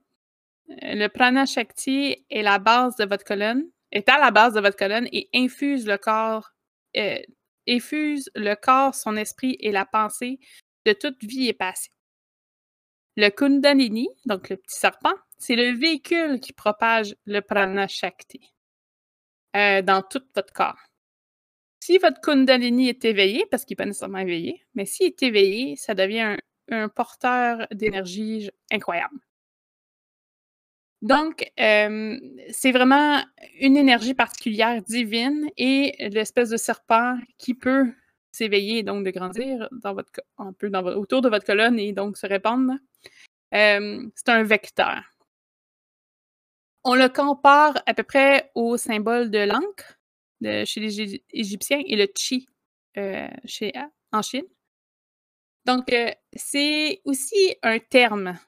euh, 0.71 0.95
le 0.95 1.07
prana 1.09 1.47
shakti 1.47 2.25
est 2.31 2.43
la 2.43 2.59
base 2.59 2.97
de 2.97 3.05
votre 3.05 3.25
colonne, 3.25 3.65
est 3.93 4.09
à 4.09 4.19
la 4.19 4.33
base 4.33 4.55
de 4.55 4.61
votre 4.61 4.77
colonne 4.77 5.09
et 5.13 5.29
infuse 5.35 5.87
le 5.87 5.99
corps, 5.99 6.51
euh, 6.97 7.19
infuse 7.69 8.29
le 8.35 8.55
corps, 8.55 8.97
son 8.97 9.17
esprit 9.17 9.57
et 9.61 9.71
la 9.71 9.87
pensée 9.87 10.41
de 10.87 10.93
toute 10.93 11.23
vie 11.23 11.49
est 11.49 11.55
passée. 11.55 11.91
Le 13.17 13.29
Kundalini, 13.29 14.09
donc 14.25 14.49
le 14.49 14.57
petit 14.57 14.79
serpent, 14.79 15.15
c'est 15.39 15.57
le 15.57 15.77
véhicule 15.77 16.41
qui 16.41 16.53
propage 16.53 17.17
le 17.27 17.41
prana 17.41 17.89
shakti 17.89 18.41
euh, 19.57 19.83
dans 19.83 20.03
tout 20.03 20.23
votre 20.35 20.53
corps. 20.53 20.79
Si 21.81 21.99
votre 21.99 22.21
Kundalini 22.21 22.89
est 22.89 23.05
éveillé, 23.05 23.47
parce 23.51 23.65
qu'il 23.65 23.75
n'est 23.75 23.85
pas 23.85 23.87
nécessairement 23.87 24.19
éveillé, 24.19 24.65
mais 24.75 24.85
s'il 24.85 25.07
est 25.07 25.23
éveillé, 25.23 25.77
ça 25.77 25.95
devient 25.95 26.37
un, 26.71 26.89
porteur 26.89 27.67
d'énergie 27.73 28.51
incroyable. 28.71 29.19
Donc, 31.03 31.51
euh, 31.59 32.19
c'est 32.51 32.73
vraiment 32.73 33.25
une 33.59 33.77
énergie 33.79 34.15
particulière 34.15 34.83
divine 34.83 35.49
et 35.57 35.97
l'espèce 36.11 36.51
de 36.51 36.59
serpent 36.59 37.19
qui 37.39 37.55
peut 37.55 37.91
s'éveiller 38.33 38.83
donc 38.83 39.05
de 39.05 39.11
grandir 39.11 39.69
dans 39.73 39.95
votre, 39.95 40.11
un 40.39 40.53
peu 40.53 40.71
dans 40.71 40.85
autour 40.85 41.21
de 41.23 41.29
votre 41.29 41.45
colonne 41.45 41.79
et 41.79 41.93
donc 41.93 42.17
se 42.17 42.27
répandre. 42.27 42.75
C'est 43.53 44.29
un 44.29 44.43
vecteur. 44.45 45.03
On 46.85 46.95
le 46.95 47.09
compare 47.09 47.83
à 47.87 47.95
peu 47.95 48.03
près 48.03 48.51
au 48.55 48.77
symbole 48.77 49.31
de 49.31 49.41
l'encre 49.41 49.99
chez 50.43 50.81
les 50.81 51.23
Égyptiens 51.31 51.83
et 51.85 51.97
le 51.97 52.07
chi 52.17 52.49
euh, 52.97 53.29
chez, 53.45 53.73
en 54.13 54.23
Chine. 54.23 54.47
Donc, 55.65 55.93
euh, 55.93 56.11
c'est 56.35 57.01
aussi 57.05 57.57
un 57.63 57.79
terme, 57.79 58.39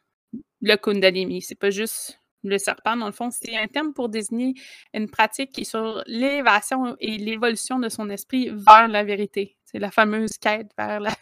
le 0.61 0.77
Kundalini. 0.77 1.43
C'est 1.43 1.55
pas 1.55 1.71
juste 1.71 2.19
le 2.45 2.59
serpent, 2.59 2.97
dans 2.97 3.07
le 3.07 3.13
fond, 3.13 3.31
c'est 3.31 3.57
un 3.57 3.67
terme 3.69 3.93
pour 3.93 4.09
désigner 4.09 4.55
une 4.95 5.09
pratique 5.09 5.53
qui 5.53 5.61
est 5.63 5.65
sur 5.65 6.03
l'élévation 6.07 6.97
et 7.01 7.19
l'évolution 7.19 7.79
de 7.79 7.89
son 7.89 8.11
esprit 8.11 8.51
vers 8.51 8.89
la 8.89 9.05
vérité. 9.05 9.57
C'est 9.65 9.79
la 9.79 9.91
fameuse 9.91 10.39
quête 10.39 10.71
vers 10.77 11.01
la, 11.01 11.13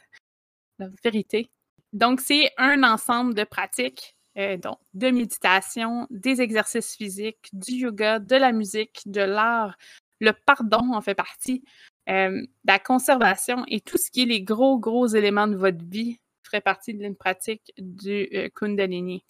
vérité. 1.05 1.51
Donc, 1.93 2.21
c'est 2.21 2.51
un 2.57 2.83
ensemble 2.85 3.35
de 3.35 3.45
pratiques, 3.45 4.17
euh, 4.39 4.57
donc 4.57 4.79
de 4.95 5.11
méditation, 5.11 6.07
des 6.09 6.41
exercices 6.41 6.97
physiques, 6.97 7.51
du 7.53 7.73
yoga, 7.73 8.19
de 8.19 8.37
la 8.37 8.53
musique, 8.53 9.03
de 9.05 9.21
l'art. 9.21 9.77
Le 10.21 10.33
pardon 10.33 10.95
en 10.95 11.01
fait 11.01 11.15
partie, 11.15 11.65
euh, 12.09 12.43
la 12.65 12.79
conservation 12.79 13.65
et 13.69 13.81
tout 13.81 13.99
ce 13.99 14.11
qui 14.11 14.23
est 14.23 14.27
les 14.27 14.43
gros, 14.43 14.79
gros 14.79 15.07
éléments 15.07 15.49
de 15.49 15.57
votre 15.57 15.85
vie 15.85 16.19
ferait 16.43 16.61
partie 16.61 16.95
d'une 16.95 17.17
pratique 17.17 17.73
du 17.79 18.29
euh, 18.35 18.49
Kundalini. 18.55 19.25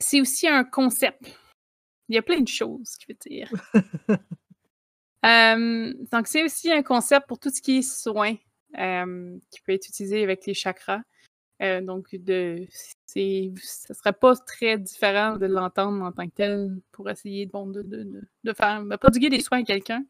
C'est 0.00 0.20
aussi 0.20 0.48
un 0.48 0.64
concept. 0.64 1.38
Il 2.08 2.16
y 2.16 2.18
a 2.18 2.22
plein 2.22 2.40
de 2.40 2.48
choses, 2.48 2.96
je 3.00 3.06
veux 3.08 3.18
dire. 3.20 3.50
donc, 6.12 6.26
c'est 6.26 6.42
aussi 6.42 6.72
un 6.72 6.82
concept 6.82 7.28
pour 7.28 7.38
tout 7.38 7.50
ce 7.50 7.62
qui 7.62 7.78
est 7.78 7.82
soin 7.82 8.34
qui 8.74 9.60
peut 9.60 9.72
être 9.72 9.88
utilisé 9.88 10.22
avec 10.22 10.46
les 10.46 10.54
chakras. 10.54 11.02
Euh, 11.62 11.82
donc, 11.82 12.14
de, 12.14 12.66
ce 13.06 13.18
ne 13.18 13.94
serait 13.94 14.14
pas 14.14 14.34
très 14.34 14.78
différent 14.78 15.36
de 15.36 15.46
l'entendre 15.46 16.02
en 16.02 16.10
tant 16.10 16.26
que 16.26 16.34
tel 16.34 16.80
pour 16.90 17.10
essayer 17.10 17.44
bon, 17.46 17.66
de, 17.66 17.82
de, 17.82 18.22
de, 18.44 18.52
faire, 18.54 18.82
de 18.82 18.96
prodiguer 18.96 19.28
des 19.28 19.40
soins 19.40 19.60
à 19.60 19.62
quelqu'un. 19.62 20.02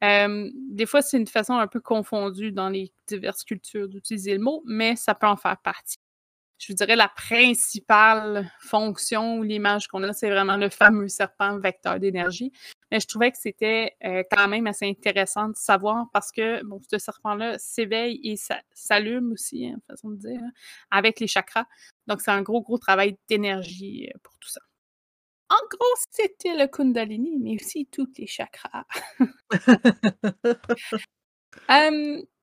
des 0.00 0.86
fois, 0.86 1.02
c'est 1.02 1.18
une 1.18 1.26
façon 1.26 1.54
un 1.54 1.66
peu 1.66 1.80
confondue 1.80 2.52
dans 2.52 2.68
les 2.68 2.92
diverses 3.08 3.42
cultures 3.42 3.88
d'utiliser 3.88 4.34
le 4.34 4.40
mot, 4.40 4.62
mais 4.66 4.94
ça 4.94 5.14
peut 5.14 5.26
en 5.26 5.36
faire 5.36 5.58
partie 5.58 5.96
je 6.58 6.72
vous 6.72 6.76
dirais, 6.76 6.96
la 6.96 7.08
principale 7.08 8.50
fonction 8.60 9.38
ou 9.38 9.42
l'image 9.42 9.88
qu'on 9.88 10.02
a, 10.02 10.12
c'est 10.12 10.30
vraiment 10.30 10.56
le 10.56 10.68
fameux 10.68 11.08
serpent 11.08 11.58
vecteur 11.58 11.98
d'énergie. 11.98 12.52
Mais 12.90 13.00
je 13.00 13.06
trouvais 13.06 13.32
que 13.32 13.38
c'était 13.38 13.96
euh, 14.04 14.22
quand 14.30 14.48
même 14.48 14.66
assez 14.66 14.86
intéressant 14.86 15.48
de 15.48 15.56
savoir 15.56 16.06
parce 16.12 16.30
que 16.30 16.62
bon, 16.64 16.80
ce 16.90 16.98
serpent-là 16.98 17.58
s'éveille 17.58 18.20
et 18.22 18.36
s'allume 18.72 19.32
aussi, 19.32 19.66
hein, 19.66 19.78
façon 19.88 20.10
de 20.10 20.16
dire, 20.16 20.40
hein, 20.42 20.52
avec 20.90 21.20
les 21.20 21.26
chakras. 21.26 21.66
Donc, 22.06 22.20
c'est 22.20 22.30
un 22.30 22.42
gros, 22.42 22.62
gros 22.62 22.78
travail 22.78 23.16
d'énergie 23.28 24.08
euh, 24.08 24.18
pour 24.22 24.38
tout 24.38 24.48
ça. 24.48 24.60
En 25.50 25.60
gros, 25.70 25.94
c'était 26.10 26.56
le 26.56 26.66
Kundalini, 26.66 27.38
mais 27.38 27.56
aussi 27.56 27.86
tous 27.90 28.08
les 28.16 28.26
chakras. 28.26 28.84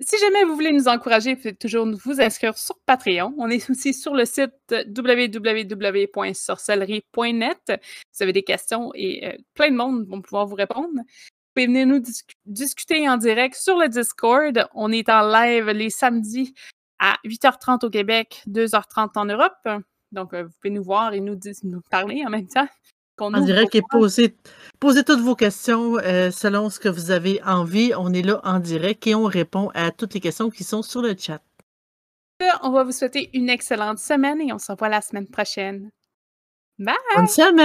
si 0.00 0.18
jamais 0.18 0.44
vous 0.44 0.54
voulez 0.54 0.72
nous 0.72 0.88
encourager, 0.88 1.34
vous 1.34 1.40
pouvez 1.40 1.54
toujours 1.54 1.86
vous 1.86 2.20
inscrire 2.20 2.58
sur 2.58 2.76
Patreon. 2.86 3.34
On 3.38 3.48
est 3.48 3.70
aussi 3.70 3.94
sur 3.94 4.14
le 4.14 4.24
site 4.24 4.50
www.sorcellerie.net. 4.70 7.60
Vous 7.68 8.22
avez 8.22 8.32
des 8.32 8.42
questions 8.42 8.90
et 8.94 9.26
euh, 9.26 9.36
plein 9.54 9.70
de 9.70 9.76
monde 9.76 10.06
vont 10.06 10.20
pouvoir 10.20 10.46
vous 10.46 10.54
répondre. 10.54 10.90
Vous 10.94 11.02
pouvez 11.54 11.66
venir 11.66 11.86
nous 11.86 12.02
discuter 12.46 13.08
en 13.08 13.16
direct 13.16 13.56
sur 13.56 13.78
le 13.78 13.88
Discord. 13.88 14.68
On 14.74 14.92
est 14.92 15.08
en 15.08 15.26
live 15.26 15.70
les 15.70 15.90
samedis 15.90 16.54
à 16.98 17.16
8h30 17.24 17.84
au 17.84 17.90
Québec, 17.90 18.42
2h30 18.48 19.10
en 19.16 19.24
Europe. 19.24 19.68
Donc, 20.12 20.34
euh, 20.34 20.44
vous 20.44 20.52
pouvez 20.60 20.70
nous 20.70 20.84
voir 20.84 21.14
et 21.14 21.20
nous, 21.20 21.38
nous 21.62 21.80
parler 21.90 22.24
en 22.26 22.30
même 22.30 22.48
temps. 22.48 22.68
Direct 23.18 23.74
nos 23.74 23.80
et 23.80 23.82
posez, 23.90 24.36
posez 24.80 25.04
toutes 25.04 25.20
vos 25.20 25.34
questions 25.34 25.96
euh, 25.98 26.30
selon 26.30 26.70
ce 26.70 26.78
que 26.78 26.88
vous 26.88 27.10
avez 27.10 27.40
envie. 27.44 27.92
On 27.96 28.12
est 28.12 28.22
là 28.22 28.40
en 28.44 28.58
direct 28.58 29.06
et 29.06 29.14
on 29.14 29.24
répond 29.24 29.70
à 29.74 29.90
toutes 29.90 30.14
les 30.14 30.20
questions 30.20 30.50
qui 30.50 30.64
sont 30.64 30.82
sur 30.82 31.02
le 31.02 31.14
chat. 31.18 31.40
On 32.62 32.70
va 32.70 32.84
vous 32.84 32.92
souhaiter 32.92 33.30
une 33.32 33.48
excellente 33.48 33.98
semaine 33.98 34.40
et 34.40 34.52
on 34.52 34.58
se 34.58 34.70
revoit 34.72 34.88
la 34.88 35.00
semaine 35.00 35.28
prochaine. 35.28 35.90
Bye! 36.78 36.94
Bonne 37.14 37.28
semaine! 37.28 37.60